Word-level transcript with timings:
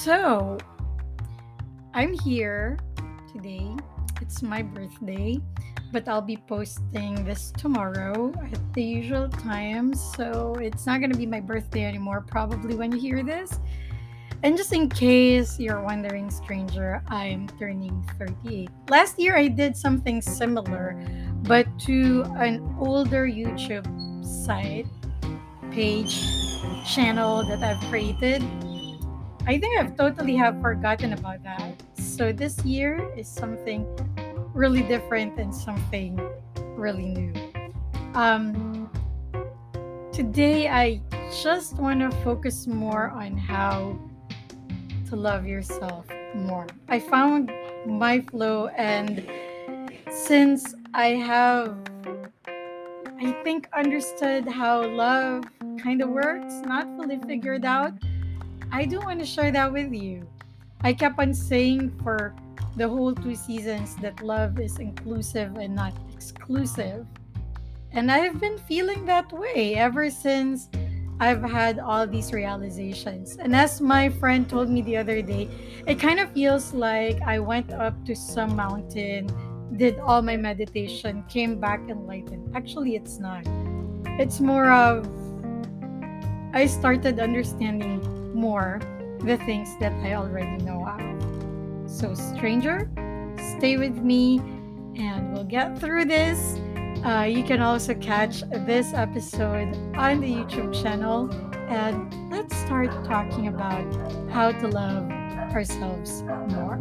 So, 0.00 0.56
I'm 1.92 2.14
here 2.20 2.78
today. 3.30 3.76
It's 4.22 4.40
my 4.40 4.62
birthday, 4.62 5.38
but 5.92 6.08
I'll 6.08 6.22
be 6.22 6.38
posting 6.38 7.22
this 7.22 7.52
tomorrow 7.58 8.32
at 8.50 8.72
the 8.72 8.82
usual 8.82 9.28
time. 9.28 9.92
So, 9.92 10.54
it's 10.54 10.86
not 10.86 11.00
going 11.00 11.12
to 11.12 11.18
be 11.18 11.26
my 11.26 11.40
birthday 11.40 11.84
anymore, 11.84 12.24
probably 12.26 12.76
when 12.76 12.92
you 12.92 12.98
hear 12.98 13.22
this. 13.22 13.60
And 14.42 14.56
just 14.56 14.72
in 14.72 14.88
case 14.88 15.60
you're 15.60 15.82
wondering, 15.82 16.30
stranger, 16.30 17.02
I'm 17.08 17.46
turning 17.58 18.02
38. 18.18 18.70
Last 18.88 19.18
year, 19.18 19.36
I 19.36 19.48
did 19.48 19.76
something 19.76 20.22
similar, 20.22 20.96
but 21.42 21.66
to 21.80 22.24
an 22.38 22.74
older 22.80 23.26
YouTube 23.26 23.84
site, 24.24 24.86
page, 25.70 26.24
channel 26.88 27.44
that 27.44 27.62
I've 27.62 27.86
created. 27.90 28.42
I 29.46 29.58
think 29.58 29.78
I've 29.78 29.96
totally 29.96 30.36
have 30.36 30.60
forgotten 30.60 31.14
about 31.14 31.42
that. 31.44 31.82
So 31.94 32.32
this 32.32 32.62
year 32.64 33.10
is 33.16 33.26
something 33.26 33.86
really 34.52 34.82
different 34.82 35.38
and 35.38 35.54
something 35.54 36.20
really 36.76 37.06
new. 37.06 37.32
Um, 38.14 38.90
today, 40.12 40.68
I 40.68 41.00
just 41.42 41.76
want 41.76 42.00
to 42.00 42.10
focus 42.18 42.66
more 42.66 43.10
on 43.10 43.36
how 43.36 43.98
to 45.08 45.16
love 45.16 45.46
yourself 45.46 46.06
more. 46.34 46.66
I 46.88 47.00
found 47.00 47.50
my 47.86 48.20
flow, 48.20 48.68
and 48.68 49.26
since 50.10 50.74
I 50.92 51.08
have, 51.14 51.78
I 52.46 53.32
think, 53.42 53.68
understood 53.72 54.46
how 54.46 54.86
love 54.86 55.44
kind 55.78 56.02
of 56.02 56.10
works, 56.10 56.54
not 56.66 56.84
fully 56.96 57.18
figured 57.26 57.64
out, 57.64 57.94
I 58.72 58.84
do 58.84 59.00
want 59.00 59.18
to 59.20 59.26
share 59.26 59.50
that 59.50 59.72
with 59.72 59.92
you. 59.92 60.26
I 60.82 60.92
kept 60.92 61.18
on 61.18 61.34
saying 61.34 61.90
for 62.02 62.34
the 62.76 62.88
whole 62.88 63.14
two 63.14 63.34
seasons 63.34 63.96
that 63.96 64.22
love 64.22 64.60
is 64.60 64.78
inclusive 64.78 65.56
and 65.56 65.74
not 65.74 65.92
exclusive. 66.12 67.06
And 67.92 68.10
I've 68.10 68.40
been 68.40 68.58
feeling 68.58 69.04
that 69.06 69.32
way 69.32 69.74
ever 69.74 70.08
since 70.10 70.68
I've 71.18 71.42
had 71.42 71.78
all 71.78 72.06
these 72.06 72.32
realizations. 72.32 73.36
And 73.36 73.54
as 73.54 73.80
my 73.80 74.08
friend 74.08 74.48
told 74.48 74.70
me 74.70 74.80
the 74.82 74.96
other 74.96 75.20
day, 75.20 75.50
it 75.86 75.96
kind 75.96 76.20
of 76.20 76.32
feels 76.32 76.72
like 76.72 77.20
I 77.22 77.40
went 77.40 77.72
up 77.72 78.06
to 78.06 78.14
some 78.14 78.56
mountain, 78.56 79.28
did 79.76 79.98
all 79.98 80.22
my 80.22 80.36
meditation, 80.36 81.24
came 81.28 81.60
back 81.60 81.80
enlightened. 81.88 82.56
Actually, 82.56 82.94
it's 82.94 83.18
not. 83.18 83.42
It's 84.18 84.40
more 84.40 84.70
of 84.70 85.06
I 86.54 86.66
started 86.66 87.20
understanding 87.20 88.00
more 88.40 88.80
the 89.20 89.36
things 89.38 89.76
that 89.78 89.92
I 90.04 90.14
already 90.14 90.64
know 90.64 90.86
of. 90.86 91.90
So, 91.90 92.14
stranger, 92.14 92.90
stay 93.58 93.76
with 93.76 93.96
me 93.96 94.38
and 94.96 95.32
we'll 95.32 95.44
get 95.44 95.78
through 95.78 96.06
this. 96.06 96.58
Uh, 97.04 97.22
you 97.22 97.42
can 97.42 97.60
also 97.60 97.94
catch 97.94 98.40
this 98.66 98.92
episode 98.94 99.74
on 99.96 100.20
the 100.20 100.28
YouTube 100.28 100.82
channel. 100.82 101.30
And 101.68 102.30
let's 102.30 102.56
start 102.56 102.90
talking 103.04 103.48
about 103.48 103.84
how 104.30 104.52
to 104.52 104.68
love 104.68 105.10
ourselves 105.52 106.22
more. 106.22 106.78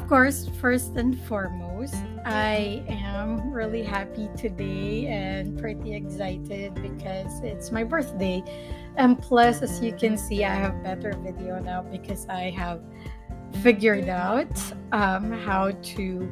Of 0.00 0.08
course, 0.08 0.48
first 0.60 0.96
and 0.96 1.20
foremost, 1.28 1.94
I 2.24 2.82
am 2.88 3.52
really 3.52 3.82
happy 3.82 4.30
today 4.34 5.06
and 5.06 5.58
pretty 5.58 5.94
excited 5.94 6.74
because 6.74 7.40
it's 7.42 7.70
my 7.70 7.84
birthday. 7.84 8.42
And 8.96 9.20
plus, 9.20 9.60
as 9.60 9.78
you 9.82 9.92
can 9.92 10.16
see, 10.16 10.42
I 10.42 10.54
have 10.54 10.82
better 10.82 11.12
video 11.22 11.60
now 11.60 11.82
because 11.82 12.26
I 12.28 12.48
have 12.48 12.80
figured 13.62 14.08
out 14.08 14.50
um, 14.92 15.32
how 15.32 15.70
to 15.70 16.28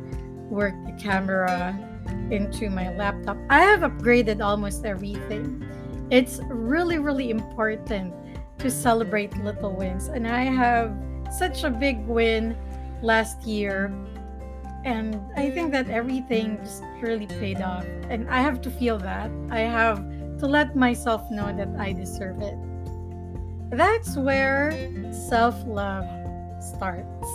work 0.49 0.75
the 0.87 0.93
camera 0.93 1.79
into 2.31 2.71
my 2.71 2.97
laptop. 2.97 3.37
I 3.50 3.61
have 3.61 3.81
upgraded 3.81 4.41
almost 4.43 4.87
everything. 4.87 5.62
It's 6.11 6.41
really, 6.49 6.99
really 6.99 7.29
important 7.29 8.15
to 8.61 8.71
celebrate 8.71 9.37
little 9.45 9.77
wins. 9.77 10.09
And 10.09 10.27
I 10.27 10.45
have 10.45 10.97
such 11.39 11.65
a 11.65 11.71
big 11.71 12.05
win 12.06 12.56
last 13.03 13.43
year 13.45 13.93
and 14.85 15.21
I 15.37 15.51
think 15.51 15.73
that 15.73 15.91
everything 15.91 16.59
just 16.63 16.83
really 17.01 17.27
paid 17.27 17.61
off. 17.61 17.85
And 18.09 18.29
I 18.31 18.41
have 18.41 18.61
to 18.63 18.71
feel 18.71 18.99
that. 18.99 19.31
I 19.51 19.61
have 19.61 19.99
to 20.39 20.47
let 20.47 20.77
myself 20.77 21.31
know 21.31 21.55
that 21.55 21.69
I 21.79 21.93
deserve 21.93 22.41
it. 22.41 22.57
That's 23.71 24.17
where 24.17 24.73
self 25.13 25.55
love 25.67 26.07
starts. 26.63 27.27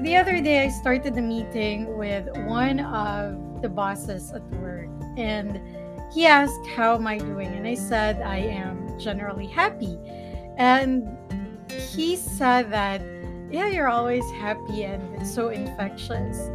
The 0.00 0.16
other 0.16 0.40
day, 0.40 0.64
I 0.64 0.68
started 0.68 1.14
the 1.14 1.22
meeting 1.22 1.96
with 1.96 2.28
one 2.46 2.80
of 2.80 3.62
the 3.62 3.68
bosses 3.68 4.30
at 4.32 4.44
work, 4.56 4.88
and 5.16 5.60
he 6.12 6.26
asked, 6.26 6.60
How 6.76 6.94
am 6.94 7.06
I 7.06 7.18
doing? 7.18 7.48
And 7.48 7.66
I 7.66 7.74
said, 7.74 8.22
I 8.22 8.38
am 8.38 8.98
generally 9.00 9.46
happy. 9.46 9.98
And 10.56 11.08
he 11.68 12.16
said 12.16 12.70
that 12.70 13.00
yeah, 13.50 13.68
you're 13.68 13.88
always 13.88 14.24
happy 14.32 14.84
and 14.84 15.26
so 15.26 15.48
infectious. 15.48 16.50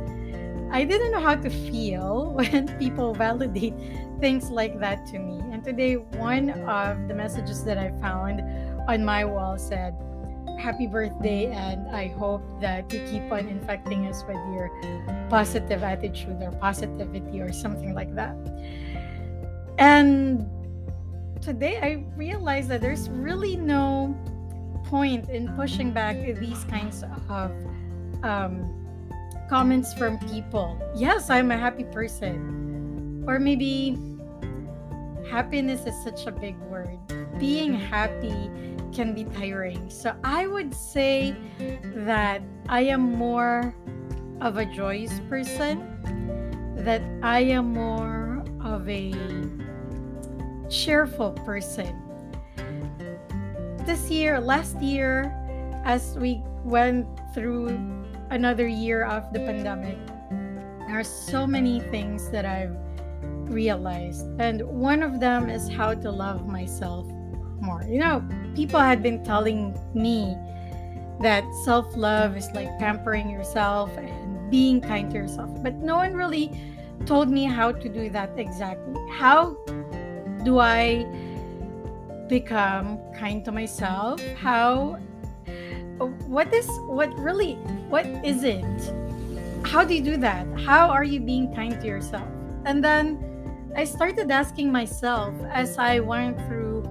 I 0.72 0.84
didn't 0.84 1.12
know 1.12 1.20
how 1.20 1.36
to 1.36 1.50
feel 1.50 2.34
when 2.36 2.68
people 2.80 3.14
validate 3.14 3.74
things 4.20 4.50
like 4.50 4.80
that 4.80 5.06
to 5.08 5.20
me. 5.20 5.40
And 5.52 5.64
today, 5.64 5.96
one 5.96 6.50
of 6.50 7.08
the 7.08 7.14
messages 7.14 7.64
that 7.66 7.78
I 7.78 7.92
found 8.02 8.42
on 8.90 9.06
my 9.06 9.26
wall 9.26 9.58
said, 9.58 9.96
Happy 10.60 10.88
birthday, 10.88 11.48
and 11.48 11.90
I 11.94 12.08
hope 12.10 12.44
that 12.62 12.92
you 12.94 13.04
keep 13.10 13.32
on 13.32 13.48
infecting 13.50 14.08
us 14.08 14.24
with 14.28 14.38
your 14.54 14.70
positive 15.30 15.84
attitude 15.84 16.42
or 16.42 16.52
positivity 16.52 17.42
or 17.42 17.52
something 17.52 17.94
like 17.94 18.14
that. 18.16 18.36
And 19.78 20.48
today, 21.42 21.80
I 21.82 22.06
realized 22.16 22.70
that 22.70 22.82
there's 22.82 23.10
really 23.10 23.58
no 23.58 24.16
point 24.94 25.28
in 25.32 25.52
pushing 25.56 25.90
back 25.90 26.16
these 26.40 26.64
kinds 26.66 27.02
of 27.28 27.52
um, 28.22 28.72
comments 29.50 29.92
from 29.96 30.20
people. 30.20 30.80
Yes, 30.96 31.32
I'm 31.32 31.50
a 31.50 31.58
happy 31.58 31.84
person. 31.86 33.24
Or 33.26 33.40
maybe 33.40 33.98
happiness 35.28 35.88
is 35.88 35.96
such 36.04 36.28
a 36.28 36.32
big 36.32 36.56
word. 36.70 37.00
Being 37.40 37.74
happy 37.74 38.52
can 38.94 39.16
be 39.16 39.24
tiring. 39.24 39.90
So 39.90 40.16
I 40.24 40.46
would 40.46 40.76
say 40.76 41.36
that 41.96 42.44
I 42.70 42.82
am 42.82 43.02
more 43.02 43.74
of 44.42 44.58
a 44.58 44.66
joyous 44.66 45.20
person, 45.28 45.82
that 46.78 47.02
I 47.24 47.40
am 47.40 47.74
more 47.74 48.46
of 48.62 48.88
a 48.88 49.12
cheerful 50.70 51.32
person 51.32 52.03
this 53.86 54.10
year, 54.10 54.40
last 54.40 54.82
year, 54.82 55.32
as 55.84 56.18
we 56.18 56.42
went 56.64 57.08
through 57.34 57.68
another 58.30 58.68
year 58.68 59.04
of 59.04 59.32
the 59.34 59.40
pandemic, 59.40 59.98
there 60.88 61.00
are 61.00 61.04
so 61.04 61.46
many 61.46 61.80
things 61.80 62.30
that 62.30 62.46
I've 62.46 62.76
realized. 63.52 64.26
And 64.40 64.62
one 64.64 65.04
of 65.04 65.20
them 65.20 65.50
is 65.50 65.68
how 65.70 65.94
to 65.94 66.12
love 66.12 66.48
myself 66.48 67.06
more. 67.60 67.84
You 67.88 68.00
know, 68.00 68.24
people 68.56 68.80
had 68.80 69.04
been 69.04 69.24
telling 69.24 69.78
me 69.94 70.38
that 71.22 71.44
self 71.64 71.96
love 71.96 72.38
is 72.38 72.50
like 72.52 72.78
pampering 72.80 73.30
yourself 73.30 73.96
and 73.98 74.52
being 74.52 74.82
kind 74.82 75.12
to 75.12 75.18
yourself, 75.18 75.50
but 75.62 75.76
no 75.76 75.98
one 75.98 76.14
really 76.14 76.52
told 77.06 77.30
me 77.30 77.44
how 77.44 77.72
to 77.72 77.90
do 77.90 78.10
that 78.10 78.32
exactly. 78.38 78.96
How 79.12 79.58
do 80.44 80.60
I 80.60 81.06
become 82.34 82.98
kind 83.14 83.46
to 83.46 83.52
myself 83.52 84.20
how 84.34 84.98
what 86.26 86.52
is 86.52 86.68
what 87.00 87.14
really 87.20 87.54
what 87.94 88.06
is 88.26 88.44
it 88.44 88.94
how 89.64 89.84
do 89.84 89.96
you 89.96 90.02
do 90.02 90.18
that? 90.18 90.46
How 90.66 90.90
are 90.90 91.06
you 91.06 91.22
being 91.22 91.54
kind 91.56 91.80
to 91.80 91.88
yourself? 91.88 92.28
And 92.66 92.84
then 92.84 93.30
i 93.76 93.84
started 93.84 94.30
asking 94.30 94.72
myself 94.72 95.34
as 95.50 95.80
i 95.80 96.00
went 96.00 96.38
through 96.46 96.84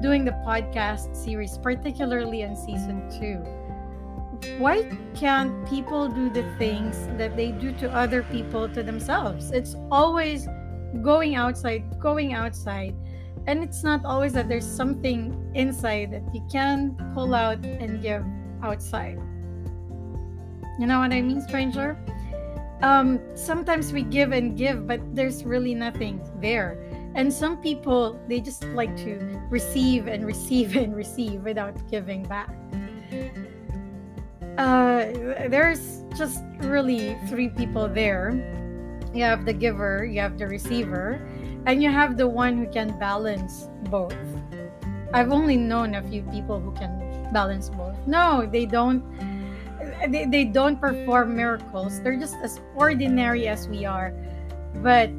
doing 0.00 0.24
the 0.24 0.36
podcast 0.46 1.16
series 1.16 1.58
particularly 1.58 2.42
in 2.42 2.54
season 2.54 2.98
2 3.18 4.58
why 4.58 4.76
can't 5.14 5.52
people 5.68 6.08
do 6.08 6.30
the 6.30 6.44
things 6.58 6.96
that 7.18 7.36
they 7.36 7.50
do 7.50 7.72
to 7.82 7.92
other 7.92 8.22
people 8.24 8.68
to 8.68 8.82
themselves? 8.82 9.52
It's 9.52 9.76
always 9.90 10.48
going 11.00 11.36
outside 11.36 11.82
going 12.00 12.34
outside 12.34 12.94
and 13.46 13.62
it's 13.62 13.82
not 13.82 14.04
always 14.04 14.32
that 14.34 14.48
there's 14.48 14.66
something 14.66 15.34
inside 15.54 16.12
that 16.12 16.22
you 16.34 16.42
can 16.50 16.96
pull 17.14 17.34
out 17.34 17.64
and 17.64 18.00
give 18.02 18.24
outside 18.62 19.18
You 20.78 20.86
know 20.86 21.00
what 21.00 21.12
I 21.12 21.20
mean, 21.20 21.42
stranger? 21.42 21.98
Um, 22.82 23.20
sometimes 23.34 23.92
we 23.92 24.02
give 24.02 24.32
and 24.32 24.56
give, 24.56 24.86
but 24.86 25.00
there's 25.14 25.44
really 25.44 25.74
nothing 25.74 26.20
there. 26.40 26.78
And 27.14 27.32
some 27.32 27.58
people, 27.58 28.18
they 28.26 28.40
just 28.40 28.64
like 28.74 28.96
to 29.04 29.40
receive 29.50 30.08
and 30.08 30.26
receive 30.26 30.76
and 30.82 30.96
receive 30.96 31.42
without 31.42 31.76
giving 31.90 32.24
back. 32.24 32.50
Uh, 34.58 35.12
there's 35.48 36.02
just 36.16 36.42
really 36.60 37.16
three 37.28 37.48
people 37.48 37.88
there. 37.88 38.32
You 39.14 39.24
have 39.24 39.44
the 39.44 39.52
giver, 39.52 40.04
you 40.04 40.20
have 40.20 40.38
the 40.38 40.46
receiver, 40.46 41.20
and 41.66 41.82
you 41.82 41.90
have 41.90 42.16
the 42.16 42.26
one 42.26 42.58
who 42.58 42.66
can 42.66 42.98
balance 42.98 43.68
both. 43.90 44.16
I've 45.14 45.30
only 45.30 45.56
known 45.56 45.94
a 45.94 46.02
few 46.02 46.22
people 46.24 46.58
who 46.58 46.72
can 46.72 47.30
balance 47.32 47.68
both. 47.68 47.96
No, 48.06 48.48
they 48.50 48.66
don't 48.66 49.02
they, 50.08 50.26
they 50.26 50.44
don't 50.44 50.80
perform 50.80 51.36
miracles. 51.36 52.00
They're 52.02 52.18
just 52.18 52.36
as 52.42 52.60
ordinary 52.74 53.48
as 53.48 53.68
we 53.68 53.84
are. 53.84 54.12
But 54.76 55.10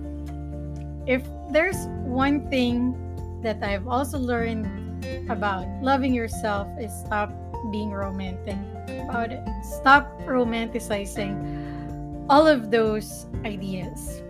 if 1.06 1.24
there's 1.51 1.88
one 2.04 2.50
thing 2.50 2.98
that 3.44 3.62
I've 3.62 3.88
also 3.88 4.18
learned 4.18 4.66
about 5.30 5.68
loving 5.81 6.13
yourself 6.13 6.68
is 6.80 6.92
stop 7.06 7.31
being 7.72 7.92
romantic 7.92 8.57
about 8.88 9.31
it. 9.31 9.42
Stop 9.63 10.19
romanticizing 10.22 12.25
all 12.30 12.48
of 12.48 12.72
those 12.72 13.28
ideas. 13.45 14.24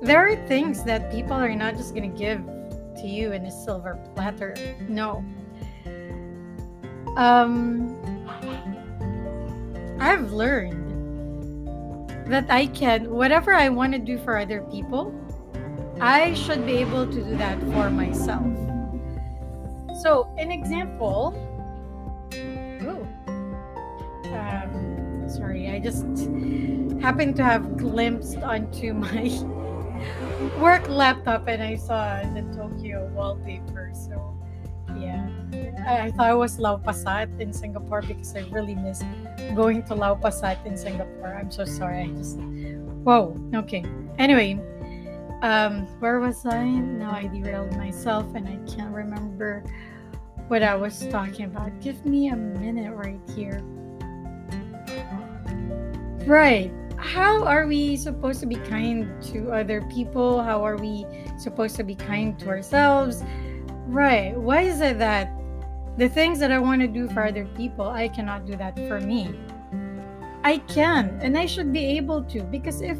There 0.00 0.24
are 0.24 0.36
things 0.46 0.84
that 0.84 1.10
people 1.10 1.34
are 1.34 1.54
not 1.54 1.76
just 1.76 1.94
going 1.94 2.10
to 2.10 2.18
give 2.18 2.44
to 3.00 3.06
you 3.06 3.32
in 3.32 3.44
a 3.46 3.50
silver 3.50 3.98
platter. 4.14 4.54
No. 4.88 5.24
Um, 7.16 7.96
I've 10.00 10.32
learned 10.32 10.86
that 12.30 12.46
I 12.48 12.66
can, 12.66 13.10
whatever 13.10 13.52
I 13.52 13.68
want 13.70 13.92
to 13.92 13.98
do 13.98 14.18
for 14.18 14.38
other 14.38 14.60
people, 14.70 15.12
I 16.00 16.34
should 16.34 16.64
be 16.64 16.76
able 16.76 17.06
to 17.06 17.24
do 17.24 17.36
that 17.36 17.60
for 17.72 17.90
myself. 17.90 18.46
So, 20.00 20.32
an 20.38 20.52
example. 20.52 21.34
Um, 24.32 25.28
sorry, 25.28 25.70
I 25.70 25.80
just 25.80 26.04
happened 27.00 27.34
to 27.36 27.42
have 27.42 27.76
glimpsed 27.76 28.38
onto 28.38 28.92
my 29.06 29.28
work 30.58 30.88
laptop 30.88 31.48
and 31.48 31.62
I 31.62 31.76
saw 31.76 32.22
the 32.34 32.42
Tokyo 32.54 33.06
wallpaper. 33.14 33.92
So, 33.94 34.36
yeah, 34.96 35.28
I, 35.86 36.10
thought 36.10 36.30
it 36.30 36.36
was 36.36 36.58
Lau 36.58 36.76
Pa 36.76 36.92
Sat 36.92 37.28
in 37.38 37.52
Singapore 37.52 38.02
because 38.02 38.34
I 38.36 38.40
really 38.50 38.74
miss 38.74 39.02
going 39.54 39.82
to 39.84 39.94
Lau 39.94 40.14
Pa 40.14 40.30
Sat 40.30 40.64
in 40.66 40.76
Singapore. 40.76 41.34
I'm 41.34 41.50
so 41.50 41.64
sorry. 41.64 42.02
I 42.02 42.08
just, 42.08 42.38
whoa, 42.38 43.36
okay. 43.54 43.84
Anyway, 44.18 44.60
um, 45.42 45.86
where 46.00 46.20
was 46.20 46.44
I? 46.46 46.64
Now 46.64 47.12
I 47.12 47.26
derailed 47.26 47.76
myself 47.76 48.26
and 48.34 48.48
I 48.48 48.58
can't 48.70 48.94
remember 48.94 49.64
what 50.48 50.62
I 50.62 50.74
was 50.74 51.06
talking 51.08 51.46
about. 51.46 51.80
Give 51.80 52.04
me 52.06 52.28
a 52.28 52.36
minute 52.36 52.92
right 52.94 53.20
here. 53.34 53.62
Right 56.26 56.70
how 56.98 57.44
are 57.44 57.66
we 57.66 57.96
supposed 57.96 58.40
to 58.40 58.46
be 58.46 58.56
kind 58.56 59.22
to 59.24 59.50
other 59.52 59.82
people? 59.82 60.42
How 60.42 60.64
are 60.64 60.76
we 60.76 61.06
supposed 61.38 61.76
to 61.76 61.84
be 61.84 61.94
kind 61.94 62.38
to 62.40 62.48
ourselves? 62.48 63.22
Right. 63.86 64.36
Why 64.36 64.62
is 64.62 64.80
it 64.80 64.98
that 64.98 65.30
the 65.96 66.08
things 66.08 66.38
that 66.40 66.50
I 66.50 66.58
want 66.58 66.80
to 66.82 66.88
do 66.88 67.08
for 67.08 67.24
other 67.24 67.46
people, 67.56 67.88
I 67.88 68.08
cannot 68.08 68.46
do 68.46 68.56
that 68.56 68.76
for 68.88 69.00
me? 69.00 69.34
I 70.44 70.58
can 70.58 71.18
and 71.22 71.36
I 71.36 71.46
should 71.46 71.72
be 71.72 71.84
able 71.98 72.22
to 72.24 72.42
because 72.42 72.80
if 72.80 72.98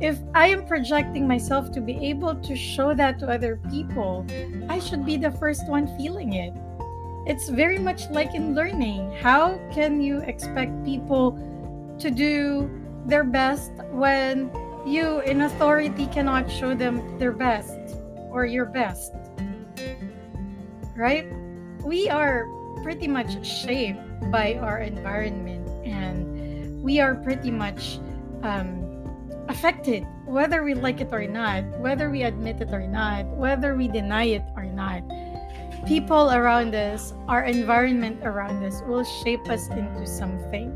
if 0.00 0.18
I 0.34 0.48
am 0.48 0.66
projecting 0.66 1.26
myself 1.26 1.72
to 1.72 1.80
be 1.80 1.96
able 2.08 2.34
to 2.34 2.54
show 2.54 2.92
that 2.94 3.18
to 3.20 3.28
other 3.28 3.60
people, 3.70 4.26
I 4.68 4.78
should 4.78 5.06
be 5.06 5.16
the 5.16 5.30
first 5.30 5.66
one 5.68 5.86
feeling 5.96 6.34
it. 6.34 6.52
It's 7.26 7.48
very 7.48 7.78
much 7.78 8.10
like 8.10 8.34
in 8.34 8.54
learning. 8.54 9.10
How 9.12 9.58
can 9.72 10.02
you 10.02 10.18
expect 10.18 10.84
people 10.84 11.32
to 11.98 12.10
do 12.10 12.70
their 13.06 13.24
best 13.24 13.72
when 13.90 14.50
you 14.86 15.20
in 15.20 15.42
authority 15.42 16.06
cannot 16.06 16.50
show 16.50 16.74
them 16.74 17.18
their 17.18 17.32
best 17.32 17.96
or 18.30 18.44
your 18.44 18.66
best 18.66 19.12
right? 20.96 21.28
We 21.84 22.08
are 22.08 22.48
pretty 22.82 23.06
much 23.06 23.46
shaped 23.46 24.00
by 24.32 24.54
our 24.54 24.78
environment 24.78 25.68
and 25.86 26.82
we 26.82 27.00
are 27.00 27.14
pretty 27.14 27.50
much 27.50 27.98
um, 28.42 28.82
affected 29.48 30.06
whether 30.24 30.64
we 30.64 30.74
like 30.74 31.00
it 31.00 31.12
or 31.12 31.26
not 31.26 31.62
whether 31.78 32.10
we 32.10 32.24
admit 32.24 32.60
it 32.60 32.72
or 32.72 32.86
not 32.86 33.24
whether 33.36 33.76
we 33.76 33.86
deny 33.86 34.24
it 34.24 34.42
or 34.56 34.64
not. 34.64 35.02
People 35.86 36.32
around 36.32 36.74
us 36.74 37.12
our 37.28 37.44
environment 37.44 38.24
around 38.24 38.64
us 38.64 38.82
will 38.86 39.04
shape 39.04 39.46
us 39.48 39.68
into 39.68 40.06
something 40.06 40.74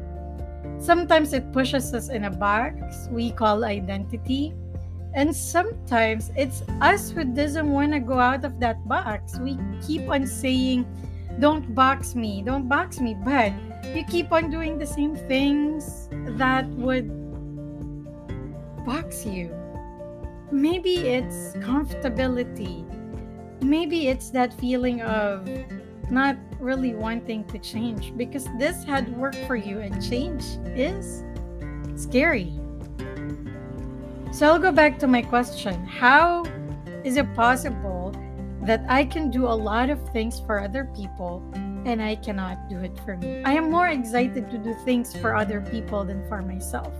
Sometimes 0.80 1.34
it 1.34 1.52
pushes 1.52 1.92
us 1.92 2.08
in 2.08 2.24
a 2.24 2.30
box 2.30 3.06
we 3.10 3.32
call 3.32 3.64
identity. 3.64 4.54
And 5.12 5.34
sometimes 5.36 6.30
it's 6.36 6.62
us 6.80 7.10
who 7.10 7.24
doesn't 7.24 7.70
want 7.70 7.92
to 7.92 8.00
go 8.00 8.18
out 8.18 8.44
of 8.44 8.60
that 8.60 8.88
box. 8.88 9.38
We 9.38 9.58
keep 9.86 10.08
on 10.08 10.26
saying, 10.26 10.86
don't 11.38 11.74
box 11.74 12.14
me, 12.14 12.42
don't 12.42 12.68
box 12.68 12.98
me. 12.98 13.14
But 13.14 13.52
you 13.94 14.04
keep 14.04 14.32
on 14.32 14.50
doing 14.50 14.78
the 14.78 14.86
same 14.86 15.16
things 15.16 16.08
that 16.38 16.66
would 16.70 17.08
box 18.86 19.26
you. 19.26 19.54
Maybe 20.50 21.08
it's 21.08 21.54
comfortability. 21.56 22.86
Maybe 23.62 24.08
it's 24.08 24.30
that 24.30 24.54
feeling 24.54 25.02
of 25.02 25.46
not 26.10 26.36
really 26.58 26.94
wanting 26.94 27.44
to 27.44 27.58
change 27.58 28.16
because 28.16 28.46
this 28.58 28.84
had 28.84 29.16
worked 29.16 29.38
for 29.46 29.56
you 29.56 29.80
and 29.80 29.94
change 30.02 30.44
is 30.76 31.24
scary. 31.96 32.52
So 34.32 34.46
I'll 34.46 34.58
go 34.58 34.72
back 34.72 34.98
to 35.00 35.06
my 35.06 35.22
question 35.22 35.84
How 35.86 36.44
is 37.04 37.16
it 37.16 37.32
possible 37.34 38.14
that 38.62 38.84
I 38.88 39.04
can 39.04 39.30
do 39.30 39.46
a 39.46 39.56
lot 39.70 39.90
of 39.90 39.98
things 40.12 40.40
for 40.40 40.60
other 40.60 40.84
people 40.94 41.42
and 41.84 42.02
I 42.02 42.16
cannot 42.16 42.68
do 42.68 42.78
it 42.78 42.98
for 43.04 43.16
me? 43.16 43.42
I 43.44 43.52
am 43.54 43.70
more 43.70 43.88
excited 43.88 44.50
to 44.50 44.58
do 44.58 44.74
things 44.84 45.16
for 45.16 45.34
other 45.34 45.60
people 45.60 46.04
than 46.04 46.26
for 46.28 46.42
myself. 46.42 46.92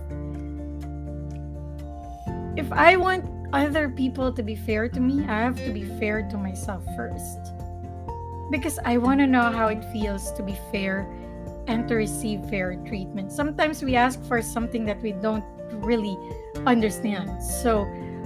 If 2.57 2.71
I 2.71 2.97
want 2.97 3.25
other 3.53 3.89
people 3.89 4.33
to 4.33 4.43
be 4.43 4.55
fair 4.55 4.89
to 4.89 4.99
me, 4.99 5.23
I 5.23 5.39
have 5.39 5.57
to 5.63 5.71
be 5.71 5.83
fair 5.83 6.27
to 6.29 6.37
myself 6.37 6.83
first 6.97 7.60
because 8.51 8.77
I 8.83 8.97
want 8.97 9.19
to 9.21 9.27
know 9.27 9.49
how 9.49 9.69
it 9.69 9.83
feels 9.93 10.31
to 10.33 10.43
be 10.43 10.57
fair 10.71 11.07
and 11.67 11.87
to 11.87 11.95
receive 11.95 12.45
fair 12.49 12.75
treatment. 12.85 13.31
Sometimes 13.31 13.81
we 13.81 13.95
ask 13.95 14.21
for 14.25 14.41
something 14.41 14.85
that 14.85 15.01
we 15.01 15.13
don't 15.13 15.45
really 15.71 16.17
understand. 16.65 17.41
So 17.41 17.85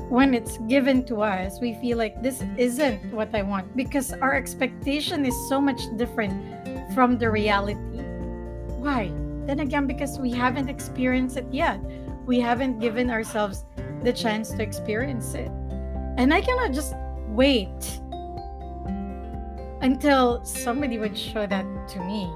when 0.10 0.34
it's 0.34 0.58
given 0.68 1.06
to 1.06 1.22
us, 1.22 1.60
we 1.62 1.76
feel 1.76 1.98
like 1.98 2.22
this 2.22 2.44
isn't 2.58 3.14
what 3.14 3.34
I 3.34 3.44
want 3.44 3.76
because 3.76 4.14
our 4.14 4.34
expectation 4.34 5.26
is 5.26 5.36
so 5.48 5.62
much 5.62 5.82
different 5.96 6.34
from 6.94 7.18
the 7.18 7.30
reality. 7.30 8.02
Why? 8.82 9.12
Then 9.46 9.60
again, 9.60 9.86
because 9.86 10.18
we 10.18 10.32
haven't 10.32 10.70
experienced 10.70 11.38
it 11.38 11.46
yet. 11.52 11.80
We 12.26 12.40
haven't 12.40 12.80
given 12.80 13.12
ourselves 13.12 13.66
the 14.04 14.12
chance 14.12 14.50
to 14.52 14.64
experience 14.64 15.36
it. 15.36 15.52
And 16.18 16.34
I 16.34 16.42
cannot 16.42 16.72
just 16.72 16.96
wait 17.28 18.00
until 19.82 20.44
somebody 20.46 20.98
would 20.98 21.18
show 21.18 21.46
that 21.46 21.66
to 21.90 22.00
me. 22.02 22.32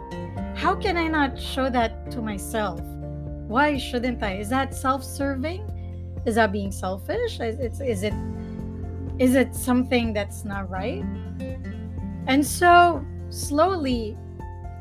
How 0.55 0.75
can 0.75 0.98
I 0.98 1.08
not 1.08 1.39
show 1.39 1.69
that 1.69 2.12
to 2.12 2.22
myself? 2.22 2.81
Why 3.48 3.77
shouldn't 3.77 4.22
I? 4.22 4.38
Is 4.38 4.50
that 4.50 4.75
self-serving? 4.75 5.63
Is 6.25 6.36
that 6.36 6.51
being 6.51 6.72
selfish? 6.72 7.39
Is 7.39 7.60
it 7.60 7.81
is 7.81 8.03
it 8.03 8.13
is 9.17 9.36
it 9.36 9.55
something 9.55 10.13
that's 10.13 10.43
not 10.46 10.69
right? 10.69 11.03
And 12.27 12.46
so 12.46 13.03
slowly 13.29 14.17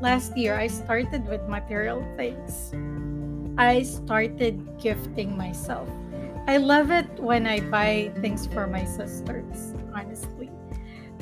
last 0.00 0.36
year 0.36 0.58
I 0.58 0.66
started 0.66 1.26
with 1.26 1.42
material 1.48 2.04
things. 2.16 2.72
I 3.56 3.82
started 3.82 4.78
gifting 4.78 5.36
myself. 5.36 5.88
I 6.46 6.56
love 6.58 6.90
it 6.90 7.08
when 7.18 7.46
I 7.46 7.60
buy 7.60 8.12
things 8.20 8.46
for 8.46 8.66
my 8.66 8.84
sisters, 8.84 9.74
honestly. 9.94 10.50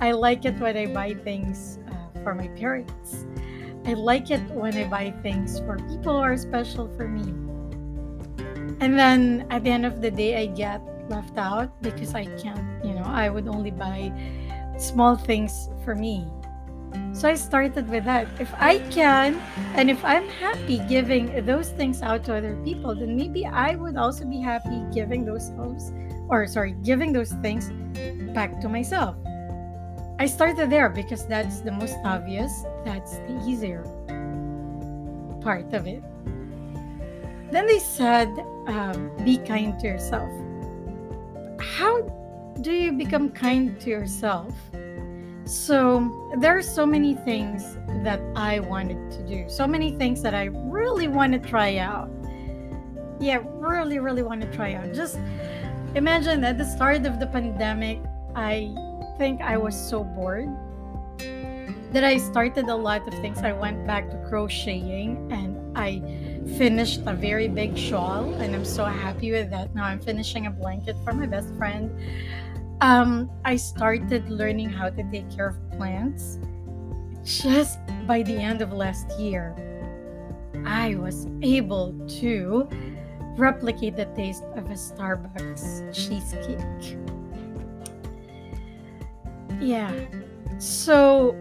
I 0.00 0.12
like 0.12 0.44
it 0.44 0.58
when 0.58 0.76
I 0.76 0.86
buy 0.86 1.14
things 1.14 1.78
uh, 1.88 2.22
for 2.22 2.34
my 2.34 2.48
parents. 2.48 3.24
I 3.86 3.94
like 3.94 4.30
it 4.30 4.42
when 4.50 4.76
I 4.76 4.84
buy 4.84 5.14
things 5.22 5.60
for 5.60 5.76
people 5.76 6.14
who 6.14 6.22
are 6.22 6.36
special 6.36 6.90
for 6.96 7.08
me. 7.08 7.22
And 8.80 8.98
then 8.98 9.46
at 9.50 9.64
the 9.64 9.70
end 9.70 9.86
of 9.86 10.02
the 10.02 10.10
day, 10.10 10.36
I 10.36 10.46
get 10.46 10.82
left 11.08 11.38
out 11.38 11.70
because 11.82 12.14
I 12.14 12.26
can't, 12.36 12.84
you 12.84 12.92
know, 12.92 13.04
I 13.06 13.30
would 13.30 13.48
only 13.48 13.70
buy 13.70 14.12
small 14.76 15.16
things 15.16 15.70
for 15.84 15.94
me. 15.94 16.26
So 17.12 17.28
I 17.28 17.34
started 17.34 17.88
with 17.88 18.04
that. 18.04 18.28
If 18.38 18.52
I 18.58 18.78
can, 18.90 19.40
and 19.74 19.88
if 19.88 20.04
I'm 20.04 20.28
happy 20.28 20.82
giving 20.88 21.46
those 21.46 21.70
things 21.70 22.02
out 22.02 22.24
to 22.24 22.36
other 22.36 22.56
people, 22.64 22.94
then 22.94 23.16
maybe 23.16 23.46
I 23.46 23.76
would 23.76 23.96
also 23.96 24.26
be 24.26 24.40
happy 24.40 24.84
giving 24.92 25.24
those 25.24 25.48
things, 25.48 25.92
or 26.28 26.46
sorry, 26.46 26.72
giving 26.82 27.12
those 27.12 27.32
things 27.40 27.70
back 28.34 28.60
to 28.60 28.68
myself. 28.68 29.16
I 30.18 30.26
started 30.26 30.70
there 30.70 30.88
because 30.88 31.26
that's 31.26 31.60
the 31.60 31.72
most 31.72 31.96
obvious, 32.04 32.64
that's 32.84 33.18
the 33.18 33.42
easier 33.46 33.82
part 35.42 35.74
of 35.74 35.86
it. 35.86 36.02
Then 37.50 37.66
they 37.66 37.78
said, 37.78 38.28
um, 38.66 39.10
be 39.24 39.36
kind 39.36 39.78
to 39.80 39.86
yourself. 39.86 40.30
How 41.60 42.00
do 42.62 42.72
you 42.72 42.92
become 42.92 43.28
kind 43.28 43.78
to 43.80 43.90
yourself? 43.90 44.54
So, 45.44 46.32
there 46.38 46.56
are 46.56 46.62
so 46.62 46.86
many 46.86 47.14
things 47.14 47.76
that 48.02 48.20
I 48.34 48.60
wanted 48.60 49.10
to 49.12 49.22
do, 49.22 49.48
so 49.48 49.66
many 49.66 49.92
things 49.92 50.22
that 50.22 50.34
I 50.34 50.44
really 50.44 51.08
want 51.08 51.34
to 51.34 51.38
try 51.38 51.76
out. 51.76 52.10
Yeah, 53.20 53.42
really, 53.44 53.98
really 53.98 54.22
want 54.22 54.40
to 54.40 54.52
try 54.52 54.74
out. 54.74 54.92
Just 54.92 55.18
imagine 55.94 56.42
at 56.42 56.58
the 56.58 56.64
start 56.64 57.06
of 57.06 57.20
the 57.20 57.26
pandemic, 57.26 58.00
I 58.34 58.74
think 59.18 59.40
I 59.40 59.56
was 59.56 59.74
so 59.74 60.04
bored 60.04 60.48
that 61.92 62.04
I 62.04 62.18
started 62.18 62.68
a 62.68 62.74
lot 62.74 63.06
of 63.06 63.14
things. 63.14 63.38
I 63.38 63.52
went 63.52 63.86
back 63.86 64.10
to 64.10 64.16
crocheting 64.28 65.32
and 65.32 65.56
I 65.76 66.00
finished 66.58 67.02
a 67.06 67.12
very 67.12 67.48
big 67.48 67.76
shawl, 67.76 68.32
and 68.34 68.54
I'm 68.54 68.64
so 68.64 68.84
happy 68.84 69.32
with 69.32 69.50
that. 69.50 69.74
Now 69.74 69.84
I'm 69.84 70.00
finishing 70.00 70.46
a 70.46 70.50
blanket 70.50 70.96
for 71.04 71.12
my 71.12 71.26
best 71.26 71.54
friend. 71.56 71.90
Um, 72.80 73.30
I 73.44 73.56
started 73.56 74.28
learning 74.28 74.70
how 74.70 74.90
to 74.90 75.02
take 75.10 75.30
care 75.30 75.48
of 75.48 75.70
plants 75.72 76.38
just 77.24 77.78
by 78.06 78.22
the 78.22 78.36
end 78.36 78.62
of 78.62 78.72
last 78.72 79.18
year. 79.18 79.54
I 80.64 80.94
was 80.94 81.26
able 81.42 81.92
to 82.20 82.68
replicate 83.36 83.96
the 83.96 84.06
taste 84.16 84.44
of 84.54 84.70
a 84.70 84.74
Starbucks 84.74 85.92
cheesecake. 85.92 86.96
Yeah. 89.60 89.92
So 90.58 91.36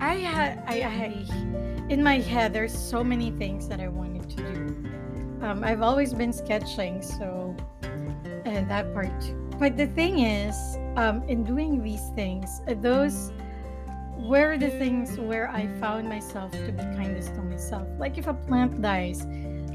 I 0.00 0.14
had 0.14 0.62
I, 0.66 0.82
I 0.82 1.92
in 1.92 2.02
my 2.02 2.18
head 2.18 2.52
there's 2.52 2.76
so 2.76 3.04
many 3.04 3.30
things 3.32 3.68
that 3.68 3.80
I 3.80 3.88
wanted 3.88 4.28
to 4.30 4.36
do. 4.36 5.46
Um, 5.46 5.64
I've 5.64 5.82
always 5.82 6.14
been 6.14 6.32
sketching, 6.32 7.02
so 7.02 7.56
uh, 7.82 8.64
that 8.68 8.94
part. 8.94 9.12
But 9.58 9.76
the 9.76 9.86
thing 9.88 10.20
is, 10.20 10.56
um, 10.96 11.22
in 11.28 11.44
doing 11.44 11.82
these 11.82 12.10
things, 12.14 12.60
uh, 12.68 12.74
those 12.74 13.32
were 14.16 14.56
the 14.56 14.70
things 14.70 15.18
where 15.18 15.48
I 15.50 15.66
found 15.80 16.08
myself 16.08 16.52
to 16.52 16.72
be 16.72 16.82
kindest 16.96 17.34
to 17.34 17.42
myself. 17.42 17.88
Like 17.98 18.18
if 18.18 18.28
a 18.28 18.34
plant 18.34 18.80
dies, 18.80 19.26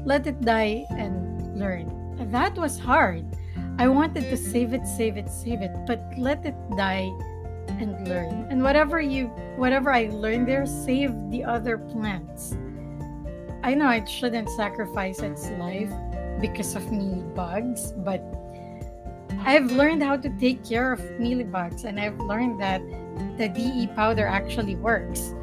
let 0.04 0.26
it 0.26 0.40
die 0.40 0.86
and 0.90 1.58
learn. 1.58 2.30
That 2.30 2.56
was 2.56 2.78
hard. 2.78 3.24
I 3.78 3.86
wanted 3.86 4.28
to 4.28 4.36
save 4.36 4.74
it, 4.74 4.84
save 4.86 5.16
it, 5.16 5.28
save 5.30 5.62
it, 5.62 5.70
but 5.86 6.02
let 6.18 6.44
it 6.44 6.56
die 6.76 7.08
and 7.78 8.08
learn. 8.08 8.48
And 8.50 8.60
whatever 8.60 9.00
you 9.00 9.26
whatever 9.56 9.92
I 9.92 10.08
learned 10.10 10.48
there, 10.48 10.66
save 10.66 11.12
the 11.30 11.44
other 11.44 11.78
plants. 11.78 12.56
I 13.62 13.74
know 13.74 13.86
I 13.86 14.04
shouldn't 14.04 14.50
sacrifice 14.50 15.20
its 15.20 15.48
life 15.62 15.92
because 16.40 16.74
of 16.74 16.82
mealybugs, 16.90 17.94
but 18.04 18.22
I've 19.46 19.70
learned 19.70 20.02
how 20.02 20.16
to 20.16 20.28
take 20.40 20.64
care 20.64 20.92
of 20.92 21.00
mealybugs 21.22 21.84
and 21.84 22.00
I've 22.00 22.18
learned 22.18 22.60
that 22.60 22.82
the 23.38 23.48
DE 23.48 23.86
powder 23.94 24.26
actually 24.26 24.74
works. 24.74 25.34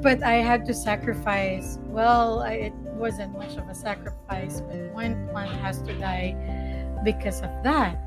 But 0.00 0.22
I 0.22 0.34
had 0.34 0.64
to 0.66 0.74
sacrifice, 0.74 1.78
well, 1.86 2.42
it 2.42 2.72
wasn't 2.94 3.36
much 3.36 3.56
of 3.56 3.68
a 3.68 3.74
sacrifice, 3.74 4.60
but 4.60 4.92
one 4.92 5.28
plant 5.28 5.50
has 5.60 5.82
to 5.82 5.94
die 5.98 6.36
because 7.04 7.40
of 7.42 7.50
that. 7.62 7.98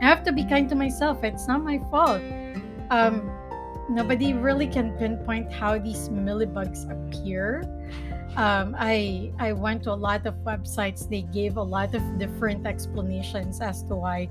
I 0.00 0.04
have 0.04 0.24
to 0.24 0.32
be 0.32 0.44
kind 0.44 0.68
to 0.70 0.74
myself. 0.74 1.22
It's 1.24 1.46
not 1.46 1.62
my 1.62 1.78
fault. 1.90 2.22
Um, 2.90 3.30
nobody 3.90 4.32
really 4.32 4.66
can 4.66 4.92
pinpoint 4.96 5.52
how 5.52 5.78
these 5.78 6.08
mealybugs 6.08 6.88
appear. 6.88 7.64
Um, 8.36 8.76
I 8.78 9.32
I 9.38 9.52
went 9.52 9.84
to 9.84 9.92
a 9.92 9.98
lot 9.98 10.24
of 10.26 10.34
websites. 10.46 11.08
They 11.08 11.22
gave 11.22 11.56
a 11.56 11.62
lot 11.62 11.94
of 11.94 12.02
different 12.18 12.66
explanations 12.66 13.60
as 13.60 13.82
to 13.84 13.96
why 13.96 14.28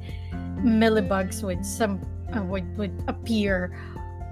mealybugs 0.63 1.43
would 1.43 1.65
some 1.65 1.99
uh, 2.35 2.41
would 2.43 2.65
would 2.77 3.03
appear 3.07 3.75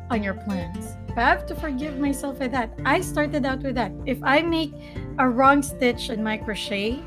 on 0.10 0.24
your 0.24 0.34
plants. 0.34 0.96
But 1.10 1.20
I 1.20 1.29
have 1.29 1.46
to 1.48 1.56
forgive 1.56 2.00
myself 2.00 2.38
for 2.38 2.48
that. 2.48 2.72
I 2.86 3.01
started 3.01 3.46
out 3.46 3.62
with 3.62 3.75
that. 3.75 3.91
If 4.06 4.24
I 4.24 4.41
make 4.41 4.74
a 5.20 5.27
wrong 5.27 5.62
stitch 5.62 6.10
in 6.10 6.24
my 6.24 6.38
crochet, 6.38 7.03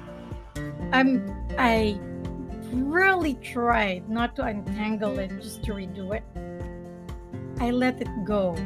I'm 0.93 1.25
I 1.59 1.99
really 2.73 3.35
tried 3.35 4.09
not 4.09 4.37
to 4.37 4.45
untangle 4.45 5.19
it 5.19 5.31
just 5.41 5.63
to 5.65 5.73
redo 5.73 6.15
it. 6.15 6.23
I 7.61 7.71
let 7.71 8.01
it 8.01 8.09
go. 8.25 8.57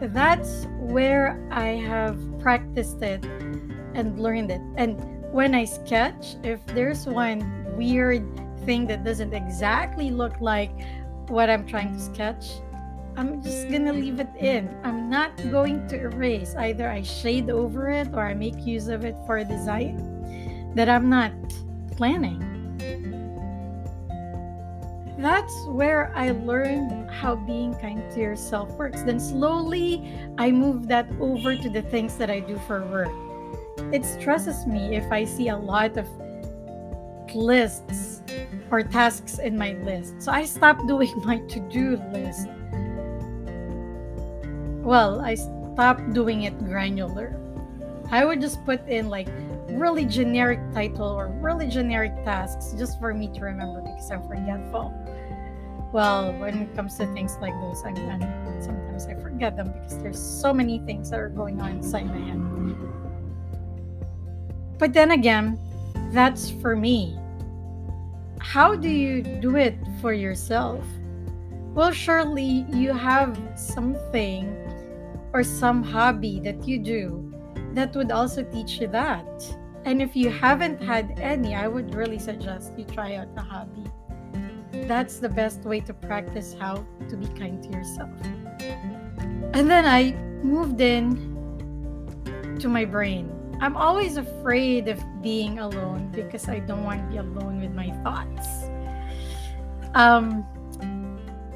That's 0.00 0.66
where 0.78 1.38
I 1.50 1.68
have 1.86 2.18
practiced 2.40 3.02
it 3.02 3.24
and 3.94 4.18
learned 4.18 4.50
it. 4.50 4.60
And 4.76 4.98
when 5.32 5.54
I 5.54 5.64
sketch, 5.64 6.36
if 6.42 6.64
there's 6.66 7.06
one 7.06 7.42
weird 7.76 8.24
thing 8.64 8.86
that 8.86 9.04
doesn't 9.04 9.34
exactly 9.34 10.10
look 10.10 10.40
like 10.40 10.72
what 11.28 11.50
I'm 11.50 11.66
trying 11.66 11.92
to 11.92 12.00
sketch, 12.00 12.46
I'm 13.16 13.42
just 13.42 13.70
gonna 13.70 13.92
leave 13.92 14.20
it 14.20 14.30
in. 14.40 14.74
I'm 14.82 15.08
not 15.08 15.36
going 15.50 15.86
to 15.88 16.00
erase. 16.00 16.54
Either 16.56 16.88
I 16.88 17.02
shade 17.02 17.50
over 17.50 17.88
it 17.90 18.08
or 18.12 18.26
I 18.26 18.34
make 18.34 18.66
use 18.66 18.88
of 18.88 19.04
it 19.04 19.14
for 19.26 19.38
a 19.38 19.44
design 19.44 20.72
that 20.74 20.88
I'm 20.88 21.08
not 21.08 21.32
planning 21.96 22.54
that's 25.24 25.64
where 25.64 26.12
I 26.14 26.32
learned 26.32 27.10
how 27.10 27.34
being 27.34 27.74
kind 27.76 28.02
to 28.12 28.20
yourself 28.20 28.70
works. 28.72 29.02
Then 29.02 29.18
slowly 29.18 30.12
I 30.36 30.50
move 30.50 30.86
that 30.88 31.08
over 31.18 31.56
to 31.56 31.70
the 31.70 31.80
things 31.82 32.16
that 32.18 32.30
I 32.30 32.40
do 32.40 32.58
for 32.66 32.84
work. 32.86 33.08
It 33.92 34.04
stresses 34.04 34.66
me 34.66 34.96
if 34.96 35.10
I 35.10 35.24
see 35.24 35.48
a 35.48 35.56
lot 35.56 35.96
of 35.96 36.06
lists 37.34 38.22
or 38.70 38.82
tasks 38.82 39.38
in 39.38 39.56
my 39.56 39.72
list. 39.84 40.20
So 40.20 40.30
I 40.30 40.44
stopped 40.44 40.86
doing 40.86 41.10
my 41.24 41.38
to 41.38 41.60
do 41.70 41.96
list. 42.12 42.48
Well, 44.84 45.20
I 45.22 45.36
stopped 45.36 46.12
doing 46.12 46.42
it 46.42 46.58
granular. 46.66 47.40
I 48.10 48.26
would 48.26 48.40
just 48.40 48.62
put 48.66 48.86
in 48.86 49.08
like 49.08 49.28
really 49.70 50.04
generic 50.04 50.60
title 50.72 51.08
or 51.08 51.28
really 51.28 51.68
generic 51.68 52.12
tasks 52.24 52.74
just 52.78 53.00
for 53.00 53.14
me 53.14 53.28
to 53.28 53.40
remember 53.40 53.80
because 53.80 54.10
I'm 54.10 54.22
forgetful. 54.28 54.92
Well, 55.94 56.32
when 56.40 56.58
it 56.58 56.74
comes 56.74 56.98
to 56.98 57.06
things 57.14 57.38
like 57.40 57.54
those, 57.60 57.84
I'm, 57.84 57.94
sometimes 58.60 59.06
I 59.06 59.14
forget 59.14 59.56
them 59.56 59.70
because 59.70 59.96
there's 60.02 60.18
so 60.18 60.52
many 60.52 60.80
things 60.80 61.10
that 61.10 61.20
are 61.20 61.28
going 61.28 61.60
on 61.60 61.70
inside 61.70 62.06
my 62.06 62.18
head. 62.18 62.42
But 64.76 64.92
then 64.92 65.12
again, 65.12 65.56
that's 66.10 66.50
for 66.50 66.74
me. 66.74 67.16
How 68.40 68.74
do 68.74 68.88
you 68.88 69.22
do 69.22 69.54
it 69.54 69.78
for 70.00 70.12
yourself? 70.12 70.84
Well, 71.74 71.92
surely 71.92 72.66
you 72.72 72.92
have 72.92 73.38
something 73.54 74.50
or 75.32 75.44
some 75.44 75.80
hobby 75.80 76.40
that 76.40 76.66
you 76.66 76.80
do 76.80 77.32
that 77.74 77.94
would 77.94 78.10
also 78.10 78.42
teach 78.42 78.80
you 78.80 78.88
that. 78.88 79.56
And 79.84 80.02
if 80.02 80.16
you 80.16 80.28
haven't 80.28 80.82
had 80.82 81.20
any, 81.20 81.54
I 81.54 81.68
would 81.68 81.94
really 81.94 82.18
suggest 82.18 82.72
you 82.76 82.84
try 82.84 83.14
out 83.14 83.28
a 83.36 83.42
hobby. 83.42 83.84
That's 84.86 85.18
the 85.18 85.28
best 85.28 85.60
way 85.60 85.80
to 85.80 85.94
practice 85.94 86.54
how 86.58 86.84
to 87.08 87.16
be 87.16 87.26
kind 87.38 87.62
to 87.62 87.68
yourself. 87.70 88.10
And 89.54 89.70
then 89.70 89.86
I 89.86 90.12
moved 90.42 90.80
in 90.80 91.14
to 92.60 92.68
my 92.68 92.84
brain. 92.84 93.30
I'm 93.60 93.76
always 93.76 94.16
afraid 94.16 94.88
of 94.88 95.02
being 95.22 95.58
alone 95.58 96.10
because 96.12 96.48
I 96.48 96.58
don't 96.58 96.84
want 96.84 97.00
to 97.02 97.06
be 97.08 97.16
alone 97.18 97.60
with 97.60 97.72
my 97.72 97.90
thoughts. 98.02 98.46
Um, 99.94 100.42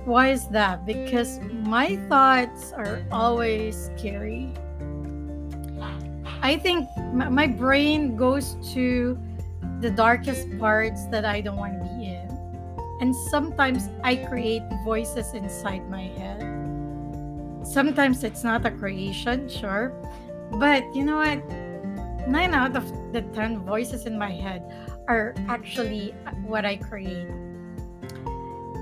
why 0.04 0.30
is 0.30 0.49
that? 0.49 0.87
Because 0.87 1.40
my 1.64 1.97
thoughts 2.08 2.73
are 2.73 3.04
always 3.11 3.90
scary 3.97 4.54
I 6.42 6.56
think 6.56 6.88
my 7.12 7.47
brain 7.47 8.16
goes 8.16 8.56
to 8.75 9.18
the 9.80 9.90
darkest 9.90 10.47
parts 10.58 11.06
that 11.06 11.25
I 11.25 11.40
don't 11.40 11.56
want 11.56 11.75
to 11.75 11.85
be. 11.97 11.98
And 13.00 13.14
sometimes 13.14 13.88
I 14.02 14.17
create 14.17 14.62
voices 14.85 15.35
inside 15.35 15.88
my 15.88 16.02
head. 16.02 16.40
Sometimes 17.62 18.25
it's 18.25 18.43
not 18.43 18.67
a 18.67 18.71
creation, 18.71 19.49
sure. 19.49 19.93
But 20.52 20.83
you 20.95 21.05
know 21.05 21.17
what? 21.17 21.47
Nine 22.28 22.55
out 22.55 22.76
of 22.76 22.85
the 23.12 23.23
10 23.23 23.61
voices 23.61 24.07
in 24.07 24.19
my 24.19 24.31
head 24.31 24.62
are 25.07 25.35
actually 25.49 26.14
what 26.47 26.64
I 26.64 26.76
create. 26.76 27.28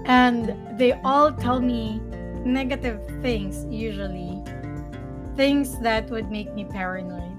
And 0.06 0.78
they 0.78 0.92
all 1.04 1.32
tell 1.32 1.61
me 1.61 2.00
negative 2.46 3.00
things 3.20 3.66
usually 3.68 4.40
things 5.37 5.78
that 5.80 6.08
would 6.08 6.30
make 6.30 6.54
me 6.54 6.64
paranoid 6.64 7.37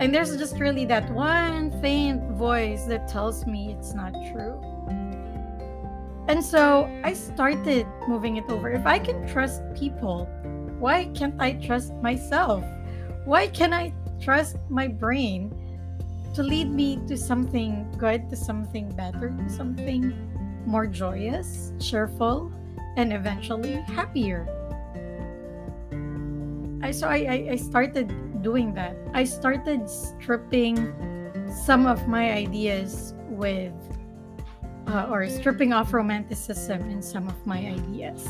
and 0.00 0.12
there's 0.12 0.36
just 0.36 0.58
really 0.58 0.84
that 0.84 1.08
one 1.12 1.70
faint 1.80 2.20
voice 2.32 2.84
that 2.84 3.06
tells 3.06 3.46
me 3.46 3.72
it's 3.72 3.94
not 3.94 4.12
true 4.32 4.60
and 6.28 6.42
so 6.42 6.88
i 7.04 7.12
started 7.12 7.86
moving 8.08 8.36
it 8.36 8.44
over 8.48 8.70
if 8.70 8.86
i 8.86 8.98
can 8.98 9.26
trust 9.26 9.62
people 9.74 10.26
why 10.78 11.04
can't 11.14 11.34
i 11.40 11.52
trust 11.52 11.92
myself 12.02 12.64
why 13.24 13.46
can 13.48 13.72
i 13.72 13.92
trust 14.20 14.56
my 14.68 14.86
brain 14.86 15.52
to 16.34 16.42
lead 16.42 16.70
me 16.70 16.98
to 17.06 17.16
something 17.16 17.86
good 17.98 18.28
to 18.28 18.36
something 18.36 18.90
better 18.96 19.30
to 19.30 19.48
something 19.48 20.12
more 20.66 20.86
joyous 20.86 21.72
cheerful 21.78 22.50
and 22.96 23.12
eventually 23.12 23.74
happier. 23.86 24.46
I 26.82 26.90
so 26.90 27.08
I, 27.08 27.48
I 27.52 27.56
started 27.56 28.42
doing 28.42 28.74
that. 28.74 28.96
I 29.14 29.24
started 29.24 29.88
stripping 29.88 30.92
some 31.64 31.86
of 31.86 32.06
my 32.08 32.32
ideas 32.32 33.14
with 33.28 33.72
uh, 34.86 35.08
or 35.10 35.28
stripping 35.28 35.72
off 35.72 35.92
romanticism 35.92 36.90
in 36.90 37.02
some 37.02 37.28
of 37.28 37.46
my 37.46 37.58
ideas. 37.58 38.26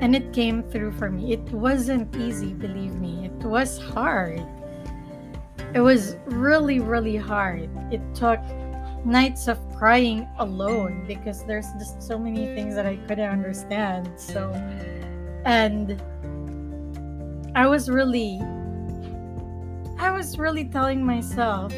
And 0.00 0.14
it 0.14 0.32
came 0.32 0.62
through 0.62 0.92
for 0.92 1.10
me. 1.10 1.32
It 1.32 1.50
wasn't 1.52 2.14
easy, 2.16 2.54
believe 2.54 2.94
me. 2.94 3.26
It 3.26 3.44
was 3.44 3.78
hard. 3.78 4.42
It 5.74 5.80
was 5.80 6.16
really, 6.26 6.80
really 6.80 7.16
hard. 7.16 7.68
It 7.92 8.00
took 8.14 8.40
nights 9.04 9.48
of 9.48 9.58
crying 9.76 10.28
alone 10.38 11.04
because 11.06 11.44
there's 11.44 11.66
just 11.78 12.02
so 12.02 12.18
many 12.18 12.46
things 12.54 12.74
that 12.74 12.86
I 12.86 12.96
couldn't 13.08 13.28
understand. 13.28 14.08
So, 14.16 14.52
and 15.44 16.00
I 17.54 17.66
was 17.66 17.90
really, 17.90 18.40
I 19.98 20.10
was 20.10 20.38
really 20.38 20.64
telling 20.64 21.04
myself 21.04 21.72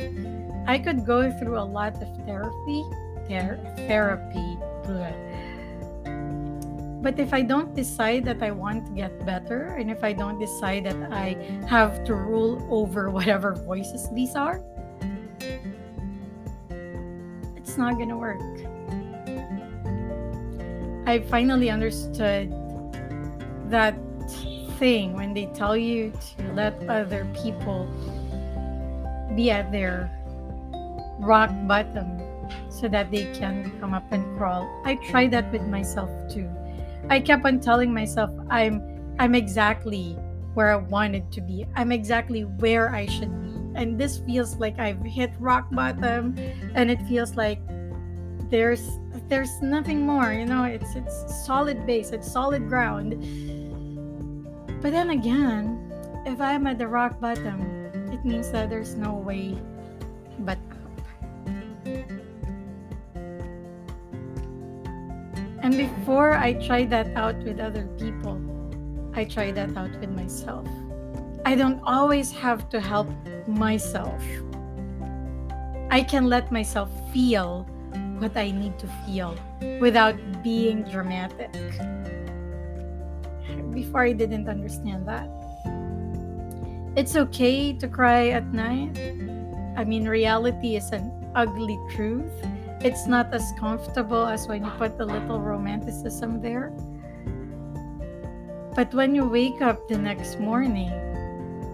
I 0.70 0.78
could 0.78 1.04
go 1.04 1.32
through 1.32 1.58
a 1.58 1.66
lot 1.66 2.00
of 2.00 2.08
therapy, 2.24 2.84
ther- 3.26 3.58
therapy. 3.88 4.56
But 7.02 7.18
if 7.18 7.34
I 7.34 7.42
don't 7.42 7.74
decide 7.74 8.24
that 8.26 8.40
I 8.40 8.52
want 8.52 8.86
to 8.86 8.92
get 8.92 9.26
better, 9.26 9.74
and 9.74 9.90
if 9.90 10.04
I 10.04 10.12
don't 10.12 10.38
decide 10.38 10.84
that 10.84 11.10
I 11.10 11.34
have 11.66 12.04
to 12.04 12.14
rule 12.14 12.64
over 12.70 13.10
whatever 13.16 13.56
voices 13.56 14.08
these 14.14 14.36
are, 14.36 14.62
it's 17.56 17.76
not 17.76 17.98
gonna 17.98 18.16
work. 18.16 18.38
I 21.04 21.18
finally 21.18 21.68
understood 21.68 22.54
that 23.74 23.98
thing 24.78 25.14
when 25.14 25.34
they 25.34 25.46
tell 25.46 25.76
you 25.76 26.12
to 26.38 26.52
let 26.52 26.88
other 26.88 27.26
people 27.42 27.90
be 29.34 29.50
at 29.50 29.72
their 29.72 30.08
rock 31.20 31.50
bottom 31.66 32.18
so 32.68 32.88
that 32.88 33.10
they 33.10 33.32
can 33.34 33.70
come 33.80 33.94
up 33.94 34.10
and 34.10 34.24
crawl. 34.36 34.68
I 34.84 34.96
tried 34.96 35.30
that 35.32 35.52
with 35.52 35.62
myself 35.62 36.10
too. 36.32 36.50
I 37.08 37.20
kept 37.20 37.44
on 37.44 37.60
telling 37.60 37.92
myself 37.94 38.30
I'm 38.48 38.82
I'm 39.18 39.34
exactly 39.34 40.16
where 40.54 40.72
I 40.72 40.76
wanted 40.76 41.30
to 41.32 41.40
be. 41.40 41.66
I'm 41.76 41.92
exactly 41.92 42.42
where 42.42 42.94
I 42.94 43.06
should 43.06 43.30
be 43.42 43.50
and 43.74 43.98
this 43.98 44.18
feels 44.18 44.56
like 44.56 44.78
I've 44.78 45.02
hit 45.02 45.30
rock 45.38 45.68
bottom 45.70 46.34
and 46.74 46.90
it 46.90 47.00
feels 47.02 47.36
like 47.36 47.60
there's 48.50 48.98
there's 49.28 49.62
nothing 49.62 50.04
more 50.04 50.32
you 50.32 50.44
know 50.44 50.64
it's 50.64 50.96
it's 50.96 51.46
solid 51.46 51.86
base 51.86 52.10
it's 52.10 52.30
solid 52.30 52.68
ground 52.68 53.14
but 54.82 54.90
then 54.90 55.10
again 55.10 55.78
if 56.26 56.40
I'm 56.40 56.66
at 56.66 56.78
the 56.78 56.88
rock 56.88 57.20
bottom 57.20 57.60
it 58.12 58.24
means 58.24 58.50
that 58.50 58.70
there's 58.70 58.96
no 58.96 59.14
way 59.14 59.56
but 60.40 60.58
and 65.70 65.78
before 65.78 66.34
I 66.34 66.54
tried 66.54 66.90
that 66.90 67.14
out 67.14 67.38
with 67.44 67.60
other 67.60 67.86
people 67.98 68.40
I 69.14 69.24
tried 69.24 69.54
that 69.54 69.76
out 69.76 69.94
with 70.00 70.10
myself 70.10 70.66
I 71.44 71.54
don't 71.54 71.80
always 71.84 72.30
have 72.32 72.68
to 72.68 72.80
help 72.80 73.08
myself. 73.48 74.22
I 75.90 76.02
can 76.02 76.26
let 76.26 76.52
myself 76.52 76.90
feel 77.12 77.64
what 78.18 78.36
I 78.36 78.50
need 78.50 78.78
to 78.78 78.86
feel 79.06 79.34
without 79.80 80.16
being 80.42 80.84
dramatic. 80.84 81.50
Before 83.72 84.02
I 84.02 84.12
didn't 84.12 84.48
understand 84.48 85.08
that. 85.08 85.28
It's 86.94 87.16
okay 87.16 87.72
to 87.72 87.88
cry 87.88 88.28
at 88.28 88.52
night. 88.52 88.98
I 89.76 89.84
mean, 89.84 90.06
reality 90.06 90.76
is 90.76 90.90
an 90.90 91.10
ugly 91.34 91.78
truth. 91.90 92.30
It's 92.82 93.06
not 93.06 93.34
as 93.34 93.52
comfortable 93.58 94.24
as 94.24 94.48
when 94.48 94.64
you 94.64 94.70
put 94.78 94.98
a 95.00 95.04
little 95.04 95.38
romanticism 95.38 96.40
there. 96.40 96.72
But 98.74 98.94
when 98.94 99.14
you 99.14 99.26
wake 99.26 99.60
up 99.60 99.86
the 99.88 99.98
next 99.98 100.40
morning, 100.40 100.88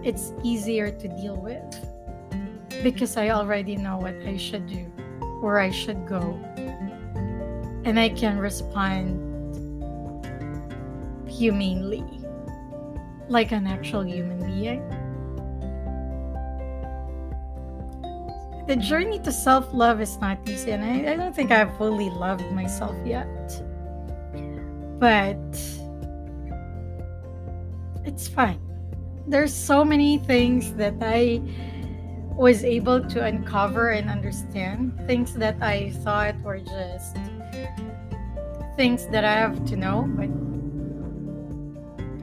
it's 0.03 0.33
easier 0.43 0.91
to 0.91 1.07
deal 1.07 1.37
with 1.37 1.63
because 2.83 3.15
I 3.15 3.29
already 3.29 3.77
know 3.77 3.95
what 3.97 4.15
I 4.27 4.35
should 4.35 4.67
do, 4.67 4.83
where 5.39 5.59
I 5.59 5.71
should 5.71 6.05
go, 6.07 6.37
and 7.85 7.97
I 7.97 8.09
can 8.09 8.37
respond 8.37 9.23
humanely, 11.29 12.03
like 13.29 13.53
an 13.53 13.65
actual 13.65 14.05
human 14.05 14.39
being. 14.45 14.83
The 18.67 18.75
journey 18.75 19.19
to 19.19 19.31
self 19.31 19.73
love 19.73 20.01
is 20.01 20.17
not 20.17 20.37
easy, 20.47 20.71
and 20.71 20.83
I, 20.83 21.13
I 21.13 21.15
don't 21.15 21.35
think 21.35 21.51
I've 21.51 21.75
fully 21.77 22.09
loved 22.09 22.51
myself 22.51 22.95
yet. 23.05 23.63
But 24.99 25.37
it's 28.05 28.27
fine 28.27 28.67
there's 29.27 29.53
so 29.53 29.83
many 29.83 30.17
things 30.19 30.73
that 30.75 30.95
I 31.01 31.41
was 32.35 32.63
able 32.63 33.03
to 33.09 33.23
uncover 33.23 33.89
and 33.89 34.09
understand. 34.09 34.97
Things 35.05 35.33
that 35.33 35.61
I 35.61 35.91
thought 36.03 36.39
were 36.41 36.59
just 36.59 37.17
things 38.77 39.07
that 39.07 39.25
I 39.25 39.33
have 39.33 39.65
to 39.65 39.75
know, 39.75 40.07
but 40.15 40.29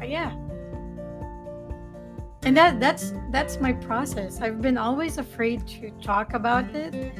yeah. 0.09 0.44
And 2.45 2.57
that 2.57 2.79
that's 2.79 3.13
that's 3.31 3.61
my 3.61 3.73
process. 3.73 4.41
I've 4.41 4.61
been 4.61 4.79
always 4.79 5.19
afraid 5.19 5.67
to 5.69 5.91
talk 6.03 6.35
about 6.35 6.75
it 6.75 7.13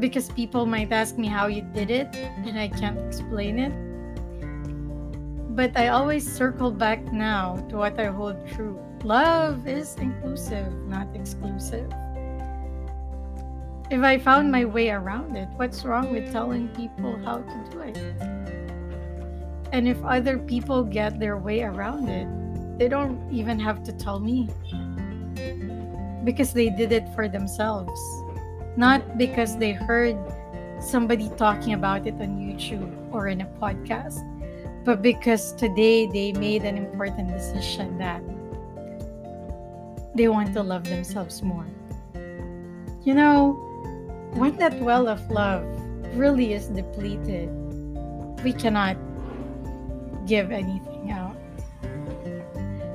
because 0.00 0.30
people 0.30 0.66
might 0.66 0.92
ask 0.92 1.18
me 1.18 1.26
how 1.26 1.46
you 1.46 1.62
did 1.62 1.90
it 1.90 2.14
and 2.14 2.58
I 2.58 2.68
can't 2.68 2.98
explain 2.98 3.58
it 3.58 3.72
but 5.58 5.76
I 5.76 5.88
always 5.88 6.22
circle 6.22 6.70
back 6.70 7.12
now 7.12 7.56
to 7.68 7.78
what 7.78 7.98
I 7.98 8.14
hold 8.14 8.36
true. 8.46 8.78
Love 9.02 9.66
is 9.66 9.96
inclusive, 9.96 10.72
not 10.86 11.08
exclusive. 11.16 11.92
If 13.90 14.00
I 14.04 14.18
found 14.18 14.52
my 14.52 14.64
way 14.64 14.90
around 14.90 15.34
it, 15.34 15.48
what's 15.56 15.84
wrong 15.84 16.12
with 16.12 16.30
telling 16.30 16.68
people 16.78 17.18
how 17.24 17.38
to 17.38 17.64
do 17.72 17.80
it? 17.80 17.96
And 19.72 19.88
if 19.88 19.98
other 20.04 20.38
people 20.38 20.84
get 20.84 21.18
their 21.18 21.36
way 21.36 21.64
around 21.64 22.08
it, 22.08 22.28
they 22.78 22.88
don't 22.88 23.20
even 23.30 23.58
have 23.58 23.82
to 23.84 23.92
tell 23.92 24.20
me. 24.20 24.48
Because 26.24 26.52
they 26.52 26.70
did 26.70 26.92
it 26.92 27.08
for 27.14 27.28
themselves, 27.28 28.00
not 28.76 29.18
because 29.18 29.56
they 29.56 29.72
heard 29.72 30.16
somebody 30.80 31.30
talking 31.36 31.74
about 31.74 32.06
it 32.06 32.14
on 32.14 32.38
YouTube 32.38 32.90
or 33.12 33.28
in 33.28 33.40
a 33.40 33.46
podcast 33.60 34.22
but 34.88 35.02
because 35.02 35.52
today 35.52 36.06
they 36.06 36.32
made 36.32 36.64
an 36.64 36.78
important 36.78 37.28
decision 37.28 37.98
that 37.98 38.22
they 40.14 40.28
want 40.28 40.54
to 40.54 40.62
love 40.62 40.84
themselves 40.84 41.42
more. 41.42 41.66
You 43.04 43.12
know, 43.12 43.52
when 44.32 44.56
that 44.56 44.80
well 44.80 45.06
of 45.06 45.20
love 45.30 45.62
really 46.16 46.54
is 46.54 46.68
depleted, 46.68 47.50
we 48.42 48.54
cannot 48.54 48.96
give 50.26 50.50
anything 50.50 51.10
out. 51.10 51.36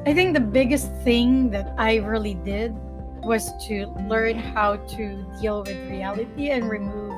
I 0.05 0.13
think 0.13 0.33
the 0.33 0.41
biggest 0.41 0.91
thing 1.03 1.49
that 1.51 1.73
I 1.77 1.97
really 1.97 2.33
did 2.33 2.75
was 3.23 3.51
to 3.67 3.87
learn 4.09 4.37
how 4.37 4.75
to 4.75 5.25
deal 5.39 5.63
with 5.63 5.77
reality 5.89 6.49
and 6.49 6.69
remove 6.69 7.13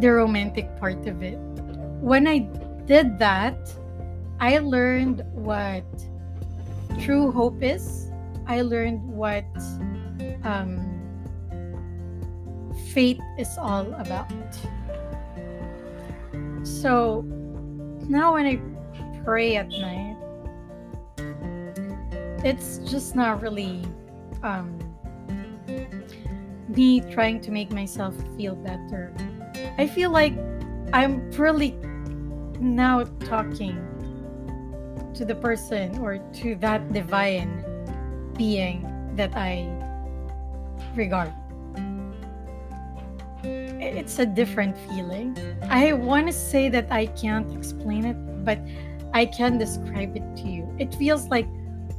the 0.00 0.12
romantic 0.12 0.74
part 0.80 1.06
of 1.06 1.22
it. 1.22 1.36
When 2.00 2.26
I 2.26 2.38
did 2.86 3.18
that, 3.18 3.58
I 4.40 4.58
learned 4.58 5.24
what 5.32 5.84
true 7.00 7.30
hope 7.30 7.62
is. 7.62 8.10
I 8.46 8.62
learned 8.62 9.02
what 9.06 9.44
um, 10.42 10.80
faith 12.94 13.20
is 13.38 13.58
all 13.58 13.92
about. 13.94 14.32
So, 16.62 17.22
now 18.08 18.34
when 18.34 18.46
I 18.46 19.22
pray 19.22 19.56
at 19.56 19.68
night, 19.68 20.15
it's 22.46 22.78
just 22.88 23.16
not 23.16 23.42
really 23.42 23.82
um, 24.44 24.78
me 26.68 27.00
trying 27.00 27.40
to 27.40 27.50
make 27.50 27.72
myself 27.72 28.14
feel 28.36 28.54
better. 28.54 29.12
I 29.78 29.88
feel 29.88 30.10
like 30.10 30.32
I'm 30.92 31.28
really 31.32 31.72
now 32.60 33.02
talking 33.24 33.74
to 35.14 35.24
the 35.24 35.34
person 35.34 35.98
or 35.98 36.18
to 36.34 36.54
that 36.56 36.92
divine 36.92 37.64
being 38.38 38.86
that 39.16 39.34
I 39.34 39.66
regard. 40.94 41.34
It's 43.42 44.20
a 44.20 44.26
different 44.26 44.78
feeling. 44.88 45.36
I 45.68 45.94
want 45.94 46.28
to 46.28 46.32
say 46.32 46.68
that 46.68 46.92
I 46.92 47.06
can't 47.06 47.52
explain 47.56 48.04
it, 48.04 48.44
but 48.44 48.60
I 49.12 49.26
can 49.26 49.58
describe 49.58 50.16
it 50.16 50.36
to 50.36 50.48
you. 50.48 50.72
It 50.78 50.94
feels 50.94 51.26
like 51.26 51.48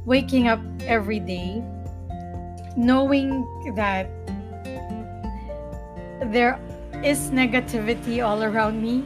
waking 0.08 0.48
up 0.48 0.58
every 0.86 1.20
day 1.20 1.62
knowing 2.78 3.44
that 3.74 4.08
there 6.32 6.58
is 7.04 7.30
negativity 7.30 8.24
all 8.24 8.42
around 8.42 8.80
me, 8.80 9.04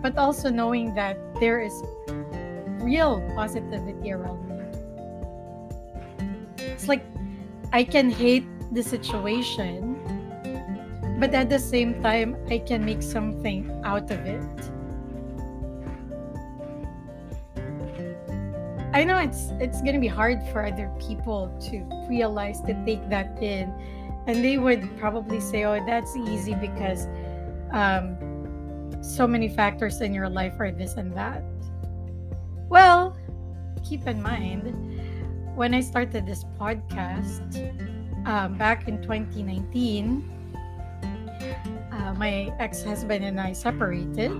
but 0.00 0.16
also 0.16 0.50
knowing 0.50 0.94
that 0.94 1.18
there 1.40 1.58
is 1.58 1.72
real 2.78 3.20
positivity 3.34 4.12
around 4.12 4.38
me. 4.46 4.60
It's 6.58 6.86
like 6.86 7.02
I 7.72 7.82
can 7.82 8.10
hate 8.10 8.46
the 8.72 8.82
situation, 8.82 9.96
but 11.18 11.34
at 11.34 11.48
the 11.48 11.58
same 11.58 12.00
time, 12.02 12.36
I 12.48 12.58
can 12.58 12.84
make 12.84 13.02
something 13.02 13.66
out 13.84 14.10
of 14.10 14.20
it. 14.20 14.44
I 18.98 19.04
know 19.04 19.18
it's 19.18 19.52
it's 19.60 19.80
gonna 19.80 20.00
be 20.00 20.08
hard 20.08 20.42
for 20.50 20.66
other 20.66 20.90
people 20.98 21.56
to 21.70 21.86
realize 22.10 22.60
to 22.62 22.74
take 22.84 23.08
that 23.10 23.40
in, 23.40 23.70
and 24.26 24.42
they 24.42 24.58
would 24.58 24.82
probably 24.98 25.38
say, 25.38 25.62
"Oh, 25.62 25.78
that's 25.86 26.16
easy 26.16 26.56
because 26.56 27.06
um, 27.70 28.18
so 29.00 29.24
many 29.24 29.48
factors 29.48 30.00
in 30.00 30.12
your 30.12 30.28
life 30.28 30.54
are 30.58 30.72
this 30.72 30.94
and 30.94 31.14
that." 31.16 31.44
Well, 32.68 33.16
keep 33.88 34.04
in 34.08 34.20
mind 34.20 34.74
when 35.54 35.74
I 35.74 35.80
started 35.80 36.26
this 36.26 36.42
podcast 36.58 37.54
um, 38.26 38.58
back 38.58 38.88
in 38.88 39.00
2019, 39.00 40.28
uh, 41.92 42.14
my 42.14 42.52
ex-husband 42.58 43.24
and 43.24 43.40
I 43.40 43.52
separated. 43.52 44.32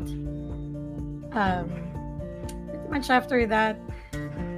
Um, 1.31 1.71
pretty 2.67 2.89
much 2.91 3.09
after 3.09 3.47
that 3.47 3.79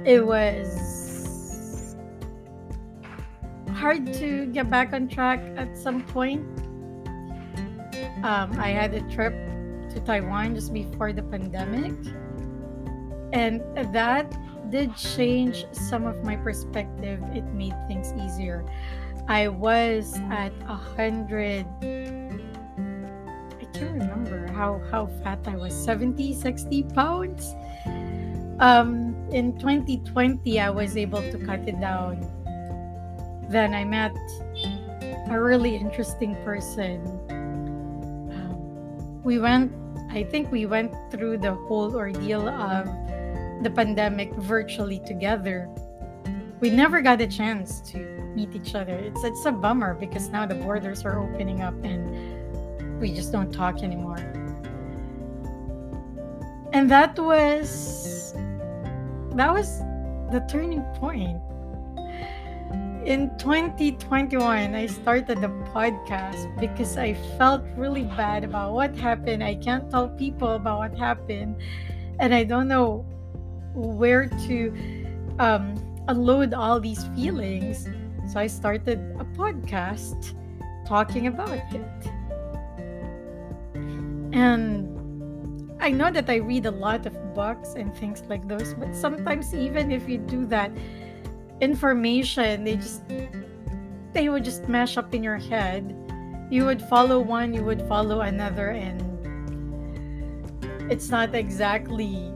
it 0.05 0.25
was 0.25 1.95
hard 3.73 4.13
to 4.13 4.45
get 4.47 4.69
back 4.69 4.93
on 4.93 5.07
track 5.07 5.39
at 5.57 5.77
some 5.77 6.03
point. 6.03 6.45
Um, 8.23 8.53
I 8.59 8.69
had 8.69 8.93
a 8.93 9.01
trip 9.09 9.33
to 9.89 9.99
Taiwan 10.05 10.55
just 10.55 10.73
before 10.73 11.13
the 11.13 11.23
pandemic, 11.23 11.93
and 13.33 13.61
that 13.93 14.31
did 14.69 14.95
change 14.95 15.65
some 15.71 16.05
of 16.05 16.23
my 16.23 16.35
perspective. 16.35 17.19
It 17.33 17.45
made 17.53 17.75
things 17.87 18.13
easier. 18.13 18.63
I 19.27 19.47
was 19.47 20.19
at 20.29 20.53
a 20.67 20.75
hundred. 20.75 21.65
I 21.81 23.65
can't 23.73 23.93
remember 23.97 24.47
how 24.47 24.81
how 24.91 25.07
fat 25.23 25.39
I 25.47 25.55
was 25.55 25.73
70 25.73 26.33
60 26.33 26.83
pounds 26.93 27.55
um, 28.61 29.15
in 29.31 29.57
2020, 29.57 30.59
I 30.59 30.69
was 30.69 30.95
able 30.95 31.21
to 31.31 31.37
cut 31.39 31.67
it 31.67 31.79
down. 31.81 32.21
Then 33.49 33.73
I 33.73 33.83
met 33.83 34.15
a 35.29 35.41
really 35.41 35.75
interesting 35.75 36.35
person. 36.45 37.01
Um, 37.31 39.23
we 39.23 39.39
went, 39.39 39.73
I 40.11 40.23
think 40.23 40.51
we 40.51 40.67
went 40.67 40.93
through 41.09 41.39
the 41.39 41.55
whole 41.55 41.95
ordeal 41.95 42.47
of 42.47 42.85
the 43.63 43.71
pandemic 43.75 44.31
virtually 44.35 45.01
together. 45.07 45.67
We 46.59 46.69
never 46.69 47.01
got 47.01 47.19
a 47.19 47.27
chance 47.27 47.81
to 47.91 47.97
meet 48.35 48.55
each 48.55 48.75
other. 48.75 48.93
It's 48.93 49.23
it's 49.23 49.45
a 49.45 49.51
bummer 49.51 49.95
because 49.95 50.29
now 50.29 50.45
the 50.45 50.55
borders 50.55 51.03
are 51.03 51.19
opening 51.19 51.61
up 51.61 51.73
and 51.83 53.01
we 53.01 53.11
just 53.11 53.31
don't 53.31 53.51
talk 53.51 53.81
anymore. 53.81 54.19
And 56.73 56.89
that 56.89 57.17
was 57.17 58.20
that 59.35 59.53
was 59.53 59.79
the 60.31 60.45
turning 60.49 60.83
point. 60.95 61.41
In 63.05 63.31
2021, 63.39 64.75
I 64.75 64.85
started 64.85 65.41
the 65.41 65.49
podcast 65.73 66.59
because 66.59 66.97
I 66.97 67.15
felt 67.37 67.63
really 67.75 68.03
bad 68.03 68.43
about 68.43 68.73
what 68.73 68.95
happened. 68.95 69.43
I 69.43 69.55
can't 69.55 69.89
tell 69.89 70.09
people 70.09 70.49
about 70.53 70.77
what 70.79 70.97
happened, 70.97 71.55
and 72.19 72.33
I 72.33 72.43
don't 72.43 72.67
know 72.67 73.05
where 73.73 74.27
to 74.27 75.05
um, 75.39 75.75
unload 76.07 76.53
all 76.53 76.79
these 76.79 77.05
feelings. 77.15 77.87
So 78.31 78.39
I 78.39 78.47
started 78.47 78.99
a 79.19 79.25
podcast 79.35 80.35
talking 80.85 81.27
about 81.27 81.49
it. 81.73 82.11
And 84.33 85.00
I 85.81 85.89
know 85.89 86.11
that 86.11 86.29
I 86.29 86.35
read 86.35 86.67
a 86.67 86.71
lot 86.71 87.07
of 87.07 87.33
books 87.33 87.73
and 87.73 87.93
things 87.97 88.21
like 88.29 88.47
those, 88.47 88.75
but 88.75 88.95
sometimes 88.95 89.55
even 89.55 89.91
if 89.91 90.07
you 90.07 90.19
do 90.19 90.45
that, 90.45 90.71
information 91.59 92.63
they 92.63 92.75
just 92.75 93.01
they 94.13 94.29
would 94.29 94.43
just 94.43 94.67
mash 94.67 94.95
up 94.97 95.15
in 95.15 95.23
your 95.23 95.37
head. 95.37 95.97
You 96.51 96.65
would 96.65 96.83
follow 96.83 97.19
one, 97.19 97.53
you 97.53 97.63
would 97.63 97.81
follow 97.87 98.21
another, 98.21 98.69
and 98.69 99.01
it's 100.91 101.09
not 101.09 101.33
exactly 101.33 102.29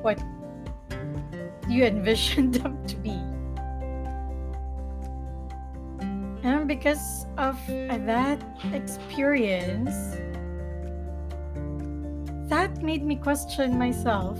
what 0.00 0.18
you 1.68 1.84
envisioned 1.84 2.54
them 2.62 2.86
to 2.86 2.96
be. 2.96 3.18
And 6.44 6.66
because 6.66 7.26
of 7.36 7.58
that 7.66 8.42
experience, 8.72 10.16
that 12.74 12.82
made 12.82 13.04
me 13.04 13.16
question 13.16 13.78
myself. 13.78 14.38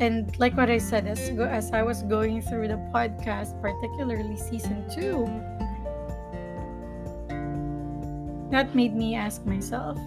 And 0.00 0.36
like 0.38 0.56
what 0.56 0.70
I 0.70 0.78
said, 0.78 1.06
as, 1.06 1.20
as 1.30 1.72
I 1.72 1.82
was 1.82 2.02
going 2.02 2.40
through 2.40 2.68
the 2.68 2.80
podcast, 2.94 3.60
particularly 3.60 4.36
season 4.36 4.88
two, 4.88 5.26
that 8.50 8.74
made 8.74 8.94
me 8.94 9.14
ask 9.14 9.44
myself 9.44 9.98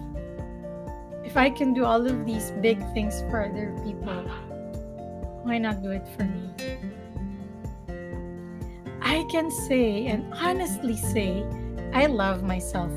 if 1.24 1.36
I 1.36 1.50
can 1.50 1.72
do 1.72 1.84
all 1.84 2.04
of 2.04 2.26
these 2.26 2.50
big 2.60 2.78
things 2.92 3.20
for 3.30 3.44
other 3.44 3.72
people, 3.84 4.24
why 5.44 5.58
not 5.58 5.82
do 5.82 5.90
it 5.90 6.06
for 6.16 6.24
me? 6.24 6.50
I 9.00 9.24
can 9.30 9.50
say 9.50 10.06
and 10.06 10.32
honestly 10.34 10.96
say 10.96 11.44
I 11.92 12.06
love 12.06 12.42
myself 12.42 12.90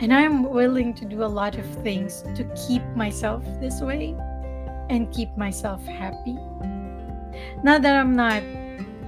and 0.00 0.14
I'm 0.14 0.44
willing 0.44 0.94
to 0.94 1.04
do 1.04 1.24
a 1.24 1.26
lot 1.26 1.56
of 1.56 1.66
things 1.82 2.22
to 2.34 2.44
keep 2.66 2.82
myself 2.94 3.44
this 3.60 3.80
way 3.80 4.14
and 4.90 5.12
keep 5.12 5.36
myself 5.36 5.84
happy. 5.84 6.36
Not 7.62 7.82
that 7.82 7.96
I'm 7.96 8.14
not 8.14 8.42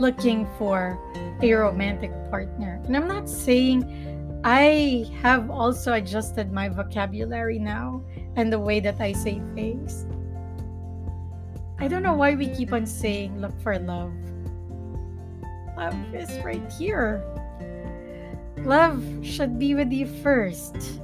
looking 0.00 0.48
for 0.58 0.98
a 1.42 1.52
romantic 1.52 2.10
partner. 2.30 2.80
And 2.84 2.96
I'm 2.96 3.06
not 3.06 3.28
saying 3.28 4.40
I 4.44 5.06
have 5.22 5.50
also 5.50 5.92
adjusted 5.92 6.52
my 6.52 6.68
vocabulary 6.68 7.58
now 7.58 8.02
and 8.36 8.52
the 8.52 8.58
way 8.58 8.80
that 8.80 9.00
I 9.00 9.12
say 9.12 9.40
things. 9.54 10.06
I 11.78 11.88
don't 11.88 12.02
know 12.02 12.14
why 12.14 12.34
we 12.34 12.48
keep 12.48 12.72
on 12.72 12.84
saying 12.84 13.40
look 13.40 13.58
for 13.62 13.78
love. 13.78 14.12
Love 15.76 16.14
is 16.14 16.30
right 16.44 16.70
here. 16.72 17.24
Love 18.64 19.02
should 19.22 19.58
be 19.58 19.74
with 19.74 19.90
you 19.90 20.06
first. 20.06 21.00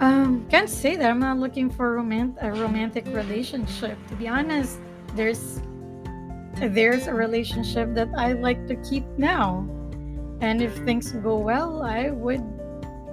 Um, 0.00 0.46
can't 0.50 0.68
say 0.68 0.96
that 0.96 1.10
I'm 1.10 1.18
not 1.18 1.38
looking 1.38 1.70
for 1.70 1.96
romant- 1.96 2.36
a 2.40 2.52
romantic 2.52 3.06
relationship. 3.06 3.98
To 4.08 4.14
be 4.16 4.28
honest, 4.28 4.78
there's 5.14 5.60
there's 6.56 7.06
a 7.08 7.14
relationship 7.14 7.94
that 7.94 8.08
I 8.16 8.32
like 8.32 8.66
to 8.68 8.76
keep 8.76 9.04
now. 9.18 9.66
And 10.40 10.62
if 10.62 10.76
things 10.84 11.12
go 11.12 11.38
well, 11.38 11.82
I 11.82 12.10
would 12.10 12.44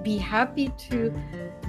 be 0.04 0.17
happy 0.17 0.69
to 0.89 1.13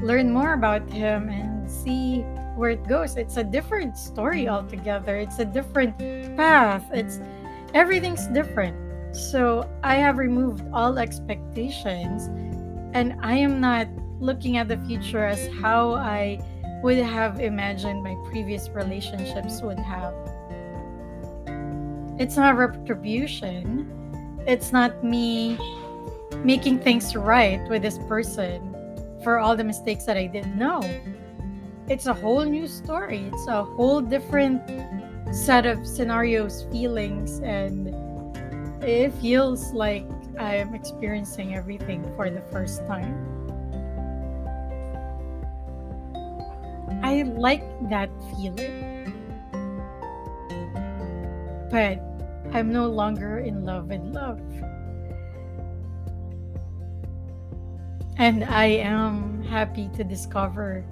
learn 0.02 0.32
more 0.32 0.54
about 0.54 0.88
him 0.90 1.28
and 1.28 1.70
see 1.70 2.20
where 2.56 2.70
it 2.70 2.86
goes. 2.88 3.16
It's 3.16 3.36
a 3.36 3.44
different 3.44 3.96
story 3.96 4.48
altogether. 4.48 5.16
It's 5.16 5.38
a 5.38 5.44
different 5.44 5.96
path. 6.36 6.84
It's 6.92 7.20
everything's 7.74 8.26
different. 8.28 8.76
So 9.14 9.68
I 9.82 9.96
have 9.96 10.18
removed 10.18 10.64
all 10.72 10.98
expectations 10.98 12.26
and 12.94 13.14
I 13.20 13.36
am 13.36 13.60
not 13.60 13.88
looking 14.20 14.56
at 14.56 14.68
the 14.68 14.78
future 14.86 15.24
as 15.24 15.48
how 15.60 15.94
I 15.94 16.40
would 16.82 16.98
have 16.98 17.40
imagined 17.40 18.02
my 18.02 18.16
previous 18.30 18.68
relationships 18.70 19.60
would 19.62 19.78
have. 19.78 20.14
It's 22.18 22.36
not 22.36 22.56
retribution. 22.56 23.88
It's 24.46 24.72
not 24.72 25.02
me 25.04 25.58
making 26.44 26.80
things 26.80 27.14
right 27.14 27.60
with 27.68 27.82
this 27.82 27.98
person 28.08 28.74
for 29.22 29.38
all 29.38 29.56
the 29.56 29.64
mistakes 29.64 30.04
that 30.04 30.16
I 30.16 30.26
did. 30.26 30.56
No. 30.56 30.80
It's 31.88 32.06
a 32.06 32.14
whole 32.14 32.44
new 32.44 32.66
story. 32.66 33.30
It's 33.32 33.46
a 33.46 33.62
whole 33.62 34.00
different 34.00 34.62
set 35.32 35.64
of 35.64 35.86
scenarios, 35.86 36.66
feelings, 36.70 37.40
and 37.40 37.88
it 38.84 39.12
feels 39.14 39.72
like 39.72 40.06
I 40.38 40.56
am 40.56 40.74
experiencing 40.74 41.54
everything 41.54 42.04
for 42.16 42.30
the 42.30 42.42
first 42.52 42.86
time. 42.86 43.16
I 47.02 47.22
like 47.22 47.64
that 47.88 48.10
feeling. 48.30 49.12
But 51.70 51.98
I'm 52.52 52.70
no 52.70 52.86
longer 52.86 53.38
in 53.38 53.64
love 53.64 53.88
with 53.88 54.02
love. 54.02 54.40
And 58.18 58.44
I 58.44 58.66
am 58.66 59.42
happy 59.42 59.88
to 59.96 60.04
discover 60.04 60.84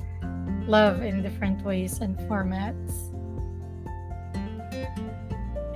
love 0.66 1.02
in 1.02 1.22
different 1.22 1.62
ways 1.62 1.98
and 2.00 2.16
formats. 2.20 3.09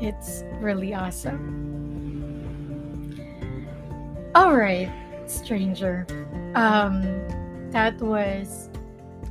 It's 0.01 0.45
really 0.61 0.95
awesome. 0.95 1.73
All 4.35 4.57
right, 4.57 4.91
stranger. 5.27 6.07
Um, 6.55 7.03
that 7.71 8.01
was 8.01 8.69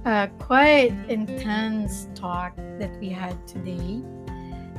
a 0.06 0.30
quite 0.40 0.94
intense 1.08 2.08
talk 2.16 2.56
that 2.58 2.92
we 3.00 3.10
had 3.10 3.48
today. 3.48 4.02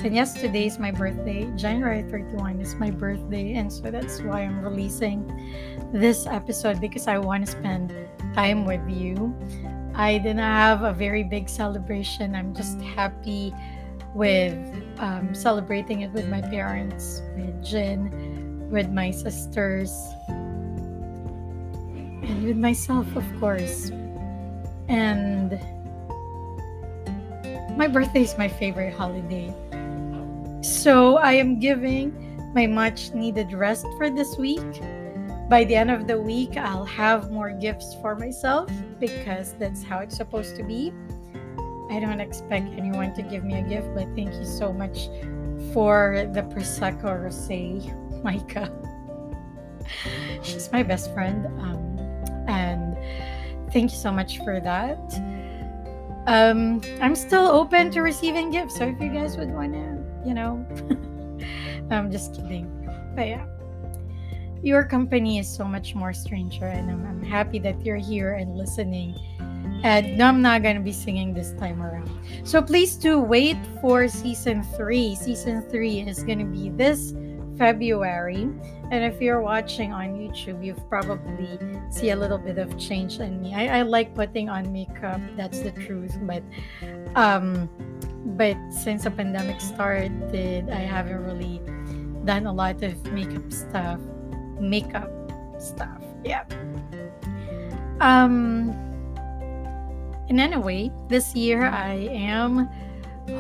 And 0.00 0.14
yesterday 0.14 0.66
is 0.66 0.78
my 0.78 0.90
birthday. 0.90 1.50
January 1.56 2.02
31 2.02 2.60
is 2.60 2.74
my 2.74 2.90
birthday. 2.90 3.54
And 3.54 3.72
so 3.72 3.90
that's 3.90 4.20
why 4.20 4.42
I'm 4.42 4.60
releasing 4.60 5.24
this 5.92 6.26
episode 6.26 6.80
because 6.80 7.06
I 7.06 7.18
want 7.18 7.46
to 7.46 7.52
spend 7.52 7.94
time 8.34 8.66
with 8.66 8.86
you. 8.88 9.34
I 9.94 10.18
didn't 10.18 10.38
have 10.38 10.82
a 10.82 10.92
very 10.92 11.22
big 11.22 11.48
celebration. 11.48 12.34
I'm 12.34 12.52
just 12.54 12.80
happy 12.80 13.54
with 14.14 14.54
um, 14.98 15.34
celebrating 15.34 16.02
it 16.02 16.10
with 16.12 16.28
my 16.28 16.40
parents, 16.40 17.22
with 17.36 17.64
Jin, 17.64 18.70
with 18.70 18.90
my 18.90 19.10
sisters, 19.10 19.92
and 20.28 22.44
with 22.44 22.56
myself, 22.56 23.06
of 23.16 23.24
course. 23.40 23.90
And 24.88 25.58
my 27.76 27.88
birthday 27.88 28.22
is 28.22 28.38
my 28.38 28.48
favorite 28.48 28.94
holiday. 28.94 29.52
So 30.62 31.16
I 31.16 31.32
am 31.32 31.58
giving 31.58 32.52
my 32.54 32.66
much 32.66 33.12
needed 33.12 33.52
rest 33.52 33.86
for 33.96 34.10
this 34.10 34.38
week. 34.38 34.80
By 35.48 35.64
the 35.64 35.74
end 35.74 35.90
of 35.90 36.06
the 36.06 36.18
week, 36.18 36.56
I'll 36.56 36.86
have 36.86 37.30
more 37.30 37.50
gifts 37.50 37.94
for 38.00 38.16
myself 38.16 38.70
because 38.98 39.54
that's 39.58 39.82
how 39.82 39.98
it's 39.98 40.16
supposed 40.16 40.56
to 40.56 40.62
be. 40.62 40.92
I 41.94 42.00
don't 42.00 42.20
expect 42.20 42.66
anyone 42.76 43.14
to 43.14 43.22
give 43.22 43.44
me 43.44 43.58
a 43.58 43.62
gift, 43.62 43.88
but 43.94 44.06
thank 44.14 44.34
you 44.34 44.44
so 44.44 44.72
much 44.72 45.08
for 45.72 46.28
the 46.32 46.42
Prosecco 46.42 47.04
Rosé, 47.04 48.22
Micah. 48.24 48.72
She's 50.42 50.70
my 50.72 50.82
best 50.82 51.12
friend. 51.12 51.46
Um, 51.60 51.98
and 52.48 52.96
thank 53.72 53.92
you 53.92 53.96
so 53.96 54.12
much 54.12 54.38
for 54.38 54.60
that. 54.60 54.98
Um, 56.26 56.80
I'm 57.00 57.14
still 57.14 57.46
open 57.46 57.90
to 57.92 58.02
receiving 58.02 58.50
gifts, 58.50 58.76
so 58.76 58.86
if 58.86 59.00
you 59.00 59.10
guys 59.10 59.36
would 59.36 59.50
want 59.50 59.74
to 59.74 60.04
you 60.24 60.34
know. 60.34 60.66
I'm 61.90 62.10
just 62.10 62.34
kidding. 62.34 62.68
But 63.14 63.28
yeah. 63.28 63.46
Your 64.62 64.84
company 64.84 65.38
is 65.38 65.48
so 65.48 65.64
much 65.64 65.94
more 65.94 66.14
stranger, 66.14 66.64
and 66.64 66.90
I'm, 66.90 67.06
I'm 67.06 67.22
happy 67.22 67.58
that 67.60 67.84
you're 67.84 67.96
here 67.96 68.32
and 68.32 68.56
listening. 68.56 69.14
And 69.82 70.22
I'm 70.22 70.40
not 70.40 70.62
going 70.62 70.76
to 70.76 70.82
be 70.82 70.92
singing 70.92 71.34
this 71.34 71.52
time 71.52 71.82
around. 71.82 72.10
So 72.44 72.62
please 72.62 72.96
do 72.96 73.20
wait 73.20 73.56
for 73.80 74.08
season 74.08 74.62
three. 74.76 75.14
Season 75.14 75.62
three 75.70 76.00
is 76.00 76.22
going 76.24 76.38
to 76.38 76.46
be 76.46 76.70
this 76.70 77.12
February. 77.56 78.48
And 78.90 79.04
if 79.04 79.20
you're 79.20 79.40
watching 79.40 79.92
on 79.92 80.14
YouTube, 80.14 80.64
you've 80.64 80.88
probably 80.88 81.58
see 81.90 82.10
a 82.10 82.16
little 82.16 82.38
bit 82.38 82.58
of 82.58 82.76
change 82.78 83.18
in 83.18 83.40
me. 83.40 83.54
I, 83.54 83.78
I 83.78 83.82
like 83.82 84.14
putting 84.14 84.48
on 84.48 84.72
makeup, 84.72 85.20
that's 85.36 85.60
the 85.60 85.72
truth. 85.72 86.16
But 86.22 86.42
um 87.16 87.68
but 88.36 88.56
since 88.70 89.04
the 89.04 89.10
pandemic 89.10 89.60
started, 89.60 90.68
I 90.70 90.80
haven't 90.80 91.22
really 91.24 91.60
done 92.24 92.46
a 92.46 92.52
lot 92.52 92.82
of 92.82 93.04
makeup 93.12 93.52
stuff. 93.52 94.00
Makeup 94.58 95.10
stuff. 95.58 96.02
Yeah. 96.24 96.44
Um 98.00 98.74
in 100.28 100.40
any 100.40 100.56
way, 100.56 100.92
this 101.08 101.34
year 101.34 101.64
I 101.64 102.08
am 102.10 102.68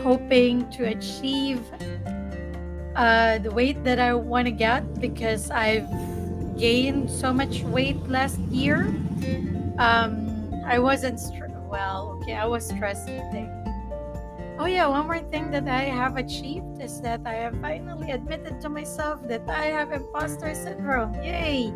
hoping 0.02 0.68
to 0.70 0.84
achieve 0.84 1.60
uh, 2.96 3.38
the 3.38 3.50
weight 3.50 3.82
that 3.84 3.98
I 3.98 4.14
want 4.14 4.46
to 4.46 4.52
get 4.52 5.00
because 5.00 5.50
I've 5.50 5.88
gained 6.56 7.10
so 7.10 7.32
much 7.32 7.62
weight 7.62 8.00
last 8.08 8.38
year. 8.50 8.86
Um, 9.78 10.54
I 10.66 10.78
wasn't 10.78 11.18
str- 11.18 11.44
well. 11.68 12.18
Okay, 12.22 12.34
I 12.34 12.46
was 12.46 12.68
stressed 12.68 13.08
eating 13.08 13.50
Oh, 14.56 14.66
yeah, 14.66 14.86
one 14.86 15.06
more 15.06 15.18
thing 15.18 15.50
that 15.50 15.66
I 15.66 15.82
have 15.90 16.16
achieved 16.16 16.80
is 16.80 17.00
that 17.00 17.22
I 17.26 17.34
have 17.34 17.60
finally 17.60 18.12
admitted 18.12 18.60
to 18.60 18.68
myself 18.68 19.26
that 19.26 19.42
I 19.48 19.66
have 19.66 19.90
imposter 19.90 20.54
syndrome. 20.54 21.12
Yay! 21.14 21.74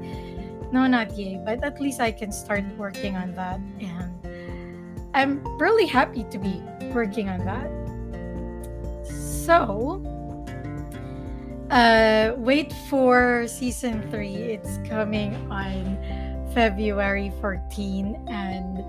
No, 0.70 0.86
not 0.86 1.10
yay, 1.18 1.42
but 1.44 1.64
at 1.64 1.80
least 1.80 1.98
I 1.98 2.12
can 2.12 2.30
start 2.30 2.62
working 2.76 3.16
on 3.16 3.34
that. 3.34 3.58
And 3.80 4.17
I'm 5.14 5.44
really 5.58 5.86
happy 5.86 6.24
to 6.30 6.38
be 6.38 6.62
working 6.92 7.28
on 7.28 7.44
that. 7.44 7.70
So, 9.44 10.02
uh, 11.70 12.34
wait 12.36 12.72
for 12.88 13.46
season 13.46 14.08
three. 14.10 14.34
It's 14.34 14.78
coming 14.88 15.34
on 15.50 15.98
February 16.54 17.32
14 17.40 18.26
and 18.28 18.84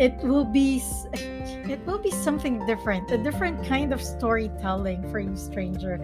it 0.00 0.16
will 0.22 0.44
be 0.44 0.82
it 1.14 1.84
will 1.86 1.98
be 1.98 2.10
something 2.10 2.64
different 2.66 3.10
a 3.10 3.18
different 3.18 3.64
kind 3.66 3.92
of 3.92 4.02
storytelling 4.02 5.08
for 5.10 5.20
you 5.20 5.36
stranger 5.36 5.94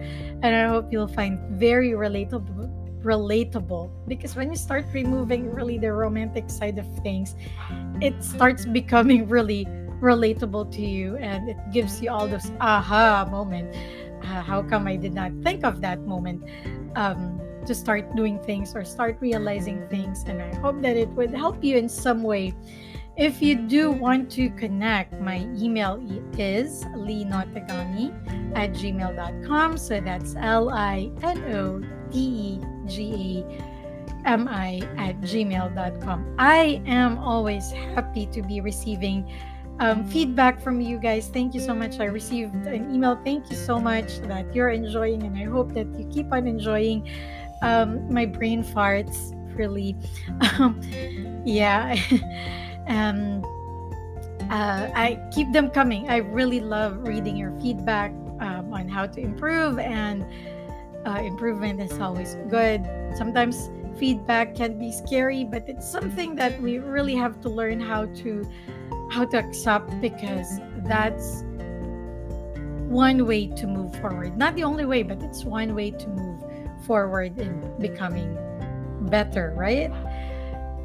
and 0.43 0.55
i 0.55 0.67
hope 0.67 0.91
you'll 0.91 1.07
find 1.07 1.39
very 1.59 1.91
relatable 1.91 2.69
relatable. 3.03 3.89
Because 4.07 4.35
when 4.35 4.49
you 4.49 4.57
start 4.57 4.85
removing 4.93 5.51
really 5.53 5.77
the 5.77 5.91
romantic 5.91 6.49
side 6.49 6.77
of 6.77 6.85
things 7.03 7.35
it 8.01 8.23
starts 8.23 8.65
becoming 8.65 9.29
really 9.29 9.65
relatable 10.01 10.71
to 10.73 10.81
you 10.81 11.15
and 11.17 11.47
it 11.47 11.57
gives 11.71 12.01
you 12.01 12.09
all 12.09 12.27
those 12.27 12.51
aha 12.59 13.27
moment. 13.29 13.73
Uh, 14.23 14.41
how 14.41 14.61
come 14.61 14.87
i 14.87 14.95
did 14.95 15.13
not 15.13 15.31
think 15.43 15.63
of 15.63 15.81
that 15.81 15.99
moment? 16.01 16.43
Um, 16.95 17.39
to 17.65 17.75
start 17.75 18.15
doing 18.15 18.39
things 18.39 18.75
or 18.75 18.83
start 18.83 19.17
realizing 19.21 19.87
things. 19.87 20.23
And 20.25 20.41
i 20.41 20.53
hope 20.55 20.81
that 20.81 20.97
it 20.97 21.09
would 21.09 21.31
help 21.31 21.63
you 21.63 21.77
in 21.77 21.87
some 21.87 22.23
way. 22.23 22.55
If 23.17 23.41
you 23.41 23.55
do 23.55 23.91
want 23.91 24.31
to 24.31 24.49
connect, 24.51 25.13
my 25.21 25.45
email 25.55 26.01
is 26.39 26.85
linotegami 26.95 28.09
at 28.55 28.71
gmail.com. 28.71 29.77
So 29.77 30.01
that's 30.01 30.35
L 30.39 30.69
I 30.71 31.11
N 31.21 31.37
O 31.53 31.81
T 32.09 32.17
E 32.17 32.61
G 32.87 33.43
A 33.49 33.61
M 34.25 34.47
I 34.47 34.81
at 34.97 35.19
gmail.com. 35.21 36.35
I 36.37 36.81
am 36.85 37.17
always 37.17 37.71
happy 37.71 38.25
to 38.27 38.41
be 38.41 38.61
receiving 38.61 39.29
um, 39.79 40.05
feedback 40.05 40.61
from 40.61 40.79
you 40.79 40.99
guys. 40.99 41.27
Thank 41.27 41.53
you 41.53 41.59
so 41.59 41.73
much. 41.73 41.99
I 41.99 42.05
received 42.05 42.53
an 42.67 42.93
email. 42.93 43.19
Thank 43.23 43.49
you 43.49 43.57
so 43.57 43.79
much 43.79 44.19
that 44.29 44.53
you're 44.53 44.69
enjoying, 44.69 45.23
and 45.23 45.37
I 45.37 45.45
hope 45.45 45.73
that 45.73 45.87
you 45.97 46.07
keep 46.11 46.31
on 46.31 46.47
enjoying 46.47 47.09
um, 47.61 48.11
my 48.13 48.25
brain 48.25 48.63
farts. 48.63 49.35
Really, 49.57 49.97
um, 50.59 50.79
yeah. 51.45 51.95
and 52.87 53.43
uh, 54.51 54.91
I 54.93 55.19
keep 55.33 55.51
them 55.51 55.69
coming. 55.69 56.09
I 56.09 56.17
really 56.17 56.61
love 56.61 57.07
reading 57.07 57.35
your 57.35 57.51
feedback 57.59 58.11
um, 58.39 58.71
on 58.71 58.87
how 58.87 59.07
to 59.07 59.19
improve, 59.19 59.79
and 59.79 60.25
uh, 61.05 61.21
improvement 61.23 61.81
is 61.81 61.99
always 61.99 62.35
good. 62.49 62.87
Sometimes 63.17 63.71
feedback 63.97 64.55
can 64.55 64.79
be 64.79 64.91
scary, 64.91 65.43
but 65.43 65.67
it's 65.67 65.89
something 65.89 66.35
that 66.35 66.59
we 66.61 66.79
really 66.79 67.15
have 67.15 67.41
to 67.41 67.49
learn 67.49 67.79
how 67.79 68.05
to 68.05 68.49
how 69.11 69.25
to 69.25 69.37
accept 69.37 69.99
because 69.99 70.59
that's 70.85 71.43
one 72.87 73.25
way 73.25 73.47
to 73.47 73.67
move 73.67 73.93
forward. 73.99 74.37
Not 74.37 74.55
the 74.55 74.63
only 74.63 74.85
way, 74.85 75.03
but 75.03 75.21
it's 75.21 75.43
one 75.43 75.75
way 75.75 75.91
to 75.91 76.07
move 76.07 76.43
forward 76.85 77.37
in 77.37 77.77
becoming 77.79 78.37
better, 79.09 79.53
right? 79.55 79.91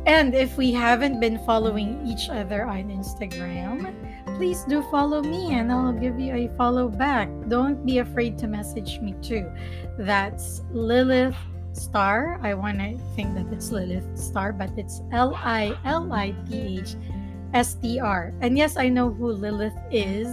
And 0.07 0.35
if 0.35 0.57
we 0.57 0.71
haven't 0.71 1.19
been 1.19 1.39
following 1.45 2.07
each 2.07 2.29
other 2.29 2.65
on 2.65 2.91
Instagram, 2.91 4.06
please 4.37 4.65
do 4.65 4.83
follow 4.91 5.23
me 5.23 5.55
and 5.55 5.73
I'll 5.73 5.95
give 5.95 6.21
you 6.21 6.35
a 6.35 6.49
follow 6.59 6.89
back. 6.89 7.29
Don't 7.49 7.87
be 7.87 7.99
afraid 7.99 8.37
to 8.39 8.47
message 8.47 9.01
me 9.01 9.15
too. 9.23 9.51
That's 9.99 10.61
Lilith 10.73 11.37
Star. 11.73 12.39
I 12.43 12.53
want 12.53 12.79
to 12.79 12.99
think 13.17 13.35
that 13.35 13.51
it's 13.51 13.73
Lilith 13.73 14.05
Star, 14.19 14.53
but 14.53 14.71
it's 14.77 15.01
L 15.11 15.35
I 15.37 15.73
L 15.87 16.13
I 16.13 16.35
T 16.49 16.81
H 16.85 16.97
S 17.55 17.75
T 17.75 17.99
R. 17.99 18.35
And 18.43 18.59
yes, 18.59 18.77
I 18.77 18.91
know 18.91 19.09
who 19.11 19.33
Lilith 19.33 19.77
is, 19.91 20.29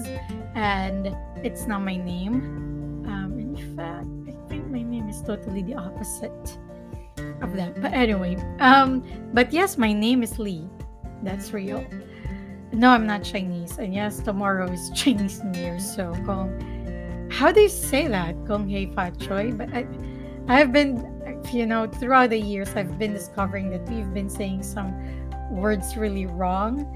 and 0.53 1.15
it's 1.41 1.65
not 1.65 1.81
my 1.81 1.95
name. 1.95 3.07
Um, 3.07 3.39
in 3.39 3.55
fact, 3.77 4.07
I 4.27 4.49
think 4.49 4.67
my 4.67 4.83
name 4.83 5.07
is 5.07 5.21
totally 5.21 5.63
the 5.63 5.75
opposite 5.75 6.57
of 7.41 7.55
that. 7.55 7.81
But 7.81 7.93
anyway, 7.93 8.35
um, 8.59 9.01
but 9.33 9.53
yes, 9.53 9.77
my 9.77 9.93
name 9.93 10.23
is 10.23 10.39
Lee. 10.39 10.67
That's 11.23 11.53
real. 11.53 11.85
No, 12.73 12.89
I'm 12.89 13.05
not 13.05 13.23
Chinese. 13.23 13.77
And 13.77 13.93
yes, 13.93 14.19
tomorrow 14.19 14.69
is 14.71 14.89
Chinese 14.95 15.43
New 15.43 15.59
Year. 15.59 15.79
So, 15.79 16.13
kung, 16.25 17.29
how 17.31 17.51
do 17.51 17.61
you 17.61 17.69
say 17.69 18.07
that? 18.07 18.35
Kung 18.45 18.67
hei 18.67 18.87
fa 18.93 19.11
choi? 19.19 19.51
But 19.51 19.73
I, 19.73 19.87
I've 20.47 20.73
been, 20.73 20.97
you 21.53 21.65
know, 21.65 21.87
throughout 21.87 22.31
the 22.31 22.39
years, 22.39 22.75
I've 22.75 22.97
been 22.97 23.13
discovering 23.13 23.69
that 23.69 23.87
we've 23.89 24.13
been 24.13 24.29
saying 24.29 24.63
some 24.63 24.93
words 25.49 25.95
really 25.95 26.25
wrong. 26.25 26.87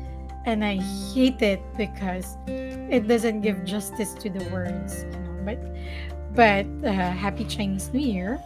And 0.46 0.64
I 0.64 0.78
hate 1.14 1.42
it 1.42 1.62
because 1.78 2.38
it 2.48 3.08
doesn't 3.08 3.42
give 3.42 3.64
justice 3.66 4.14
to 4.16 4.30
the 4.30 4.44
words. 4.50 5.04
You 5.04 5.20
know? 5.20 5.42
But, 5.46 6.36
but 6.36 6.88
uh, 6.88 7.12
happy 7.12 7.46
Chinese 7.46 7.92
New 7.94 8.00
Year 8.00 8.40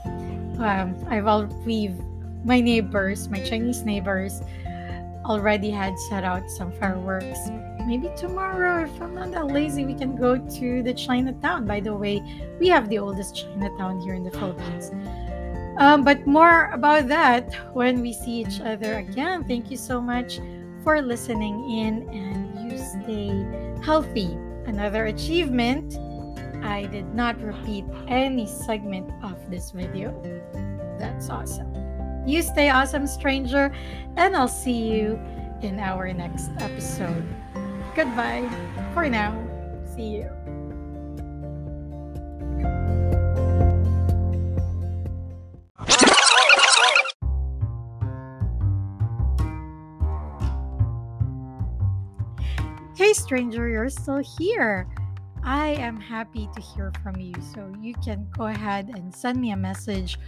um, 0.61 0.95
I've 1.09 1.27
all 1.27 1.45
we've 1.65 1.95
my 2.43 2.59
neighbors, 2.59 3.29
my 3.29 3.39
Chinese 3.39 3.83
neighbors, 3.83 4.41
already 5.25 5.69
had 5.69 5.97
set 5.99 6.23
out 6.23 6.49
some 6.49 6.71
fireworks. 6.71 7.49
Maybe 7.85 8.09
tomorrow, 8.15 8.83
if 8.83 9.01
I'm 9.01 9.15
not 9.15 9.31
that 9.31 9.47
lazy, 9.47 9.85
we 9.85 9.93
can 9.93 10.15
go 10.15 10.37
to 10.37 10.83
the 10.83 10.93
Chinatown. 10.93 11.65
By 11.65 11.79
the 11.79 11.95
way, 11.95 12.21
we 12.59 12.67
have 12.67 12.89
the 12.89 12.99
oldest 12.99 13.35
Chinatown 13.35 13.99
here 14.01 14.13
in 14.13 14.23
the 14.23 14.31
Philippines. 14.31 14.91
Um, 15.77 16.03
but 16.03 16.27
more 16.27 16.69
about 16.73 17.07
that 17.07 17.53
when 17.73 18.01
we 18.01 18.13
see 18.13 18.41
each 18.41 18.59
other 18.61 18.99
again. 18.99 19.43
Thank 19.45 19.71
you 19.71 19.77
so 19.77 20.01
much 20.01 20.39
for 20.83 21.01
listening 21.01 21.69
in, 21.69 22.07
and 22.09 22.71
you 22.71 22.77
stay 22.77 23.81
healthy. 23.83 24.37
Another 24.65 25.05
achievement 25.05 25.97
I 26.63 26.85
did 26.85 27.15
not 27.15 27.41
repeat 27.41 27.85
any 28.07 28.45
segment 28.45 29.11
of 29.23 29.49
this 29.49 29.71
video. 29.71 30.13
That's 30.99 31.29
awesome. 31.29 31.70
You 32.25 32.41
stay 32.41 32.69
awesome, 32.69 33.07
stranger, 33.07 33.73
and 34.15 34.35
I'll 34.35 34.47
see 34.47 34.93
you 34.93 35.19
in 35.61 35.79
our 35.79 36.13
next 36.13 36.51
episode. 36.59 37.25
Goodbye 37.95 38.47
for 38.93 39.09
now. 39.09 39.35
See 39.95 40.17
you. 40.17 40.29
Hey, 52.95 53.13
stranger, 53.13 53.67
you're 53.67 53.89
still 53.89 54.21
here. 54.37 54.87
I 55.43 55.69
am 55.69 55.99
happy 55.99 56.47
to 56.53 56.61
hear 56.61 56.91
from 57.01 57.19
you. 57.19 57.33
So 57.53 57.73
you 57.81 57.95
can 57.95 58.27
go 58.37 58.45
ahead 58.45 58.91
and 58.93 59.13
send 59.13 59.41
me 59.41 59.51
a 59.51 59.57
message 59.57 60.19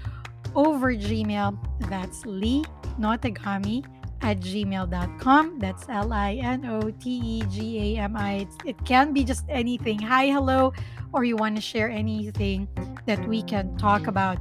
over 0.56 0.94
Gmail. 0.94 1.58
That's 1.90 2.26
Lee 2.26 2.64
Notegami 3.00 3.86
at 4.22 4.40
gmail.com. 4.40 5.60
That's 5.60 5.86
L 5.90 6.14
I 6.14 6.36
N 6.42 6.66
O 6.66 6.90
T 6.92 7.22
E 7.24 7.44
G 7.50 7.98
A 7.98 8.02
M 8.02 8.16
I. 8.16 8.48
It 8.66 8.84
can 8.86 9.14
be 9.14 9.24
just 9.24 9.46
anything. 9.50 10.00
Hi, 10.00 10.28
hello, 10.28 10.74
or 11.12 11.24
you 11.24 11.36
want 11.36 11.56
to 11.56 11.62
share 11.62 11.90
anything 11.90 12.68
that 13.06 13.28
we 13.28 13.44
can 13.44 13.78
talk 13.78 14.08
about. 14.08 14.40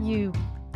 You 0.00 0.32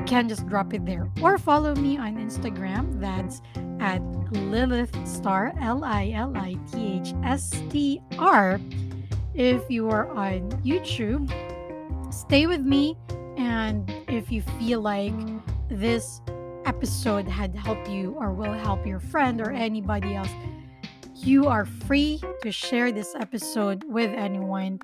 can 0.07 0.29
just 0.29 0.47
drop 0.47 0.75
it 0.75 0.85
there. 0.85 1.11
Or 1.23 1.39
follow 1.39 1.75
me 1.75 1.99
on 1.99 2.17
Instagram. 2.17 3.01
That's 3.01 3.41
at 3.81 4.03
Lilith 4.33 4.95
Star, 5.07 5.53
L 5.61 5.85
I 5.85 6.13
L 6.15 6.37
I 6.37 6.57
T 6.73 7.01
H 7.03 7.15
S 7.25 7.51
T 7.71 8.01
R. 8.19 8.61
If 9.35 9.63
you 9.69 9.91
are 9.91 10.09
on 10.11 10.51
YouTube, 10.65 11.31
stay 12.13 12.47
with 12.47 12.63
me. 12.63 12.97
And 13.37 13.91
if 14.09 14.31
you 14.31 14.43
feel 14.59 14.81
like 14.81 15.15
this 15.69 16.21
episode 16.65 17.29
had 17.29 17.55
helped 17.55 17.89
you 17.89 18.15
or 18.19 18.33
will 18.33 18.53
help 18.53 18.87
your 18.87 19.01
friend 19.01 19.41
or 19.41 19.51
anybody 19.51 20.15
else, 20.15 20.31
you 21.15 21.47
are 21.47 21.65
free 21.65 22.21
to 22.43 22.53
share 22.53 22.93
this 22.93 23.15
episode 23.15 23.85
with 23.85 24.13
anyone. 24.13 24.81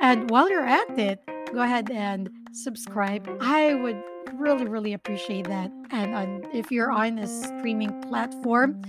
And 0.00 0.30
while 0.30 0.48
you're 0.50 0.66
at 0.66 0.98
it, 0.98 1.20
go 1.52 1.60
ahead 1.60 1.90
and 1.90 2.30
subscribe. 2.52 3.28
I 3.40 3.74
would 3.74 4.02
really, 4.34 4.66
really 4.66 4.92
appreciate 4.92 5.46
that. 5.48 5.70
And 5.90 6.14
on, 6.14 6.46
if 6.52 6.70
you're 6.70 6.90
on 6.90 7.18
a 7.18 7.26
streaming 7.26 8.00
platform, 8.02 8.80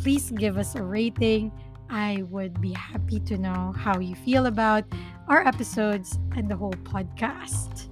please 0.00 0.30
give 0.30 0.56
us 0.56 0.74
a 0.74 0.82
rating 0.82 1.52
I 1.90 2.24
would 2.28 2.60
be 2.60 2.72
happy 2.72 3.20
to 3.20 3.38
know 3.38 3.72
how 3.76 3.98
you 3.98 4.14
feel 4.14 4.46
about 4.46 4.84
our 5.26 5.46
episodes 5.46 6.18
and 6.36 6.50
the 6.50 6.56
whole 6.56 6.72
podcast. 6.72 7.87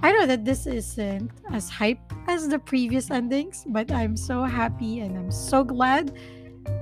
I 0.00 0.12
know 0.12 0.26
that 0.26 0.44
this 0.44 0.66
isn't 0.66 1.30
as 1.50 1.68
hype 1.68 1.98
as 2.28 2.48
the 2.48 2.58
previous 2.58 3.10
endings, 3.10 3.64
but 3.66 3.90
I'm 3.90 4.16
so 4.16 4.44
happy 4.44 5.00
and 5.00 5.18
I'm 5.18 5.32
so 5.32 5.64
glad 5.64 6.12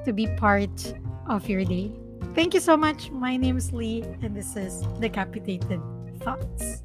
to 0.05 0.13
be 0.13 0.27
part 0.37 0.95
of 1.27 1.49
your 1.49 1.65
day. 1.65 1.93
Thank 2.35 2.53
you 2.53 2.61
so 2.61 2.77
much. 2.77 3.11
My 3.11 3.39
name 3.39 3.57
is 3.57 3.73
Lee, 3.73 4.03
and 4.21 4.37
this 4.37 4.55
is 4.57 4.83
Decapitated 5.01 5.81
Thoughts. 6.21 6.83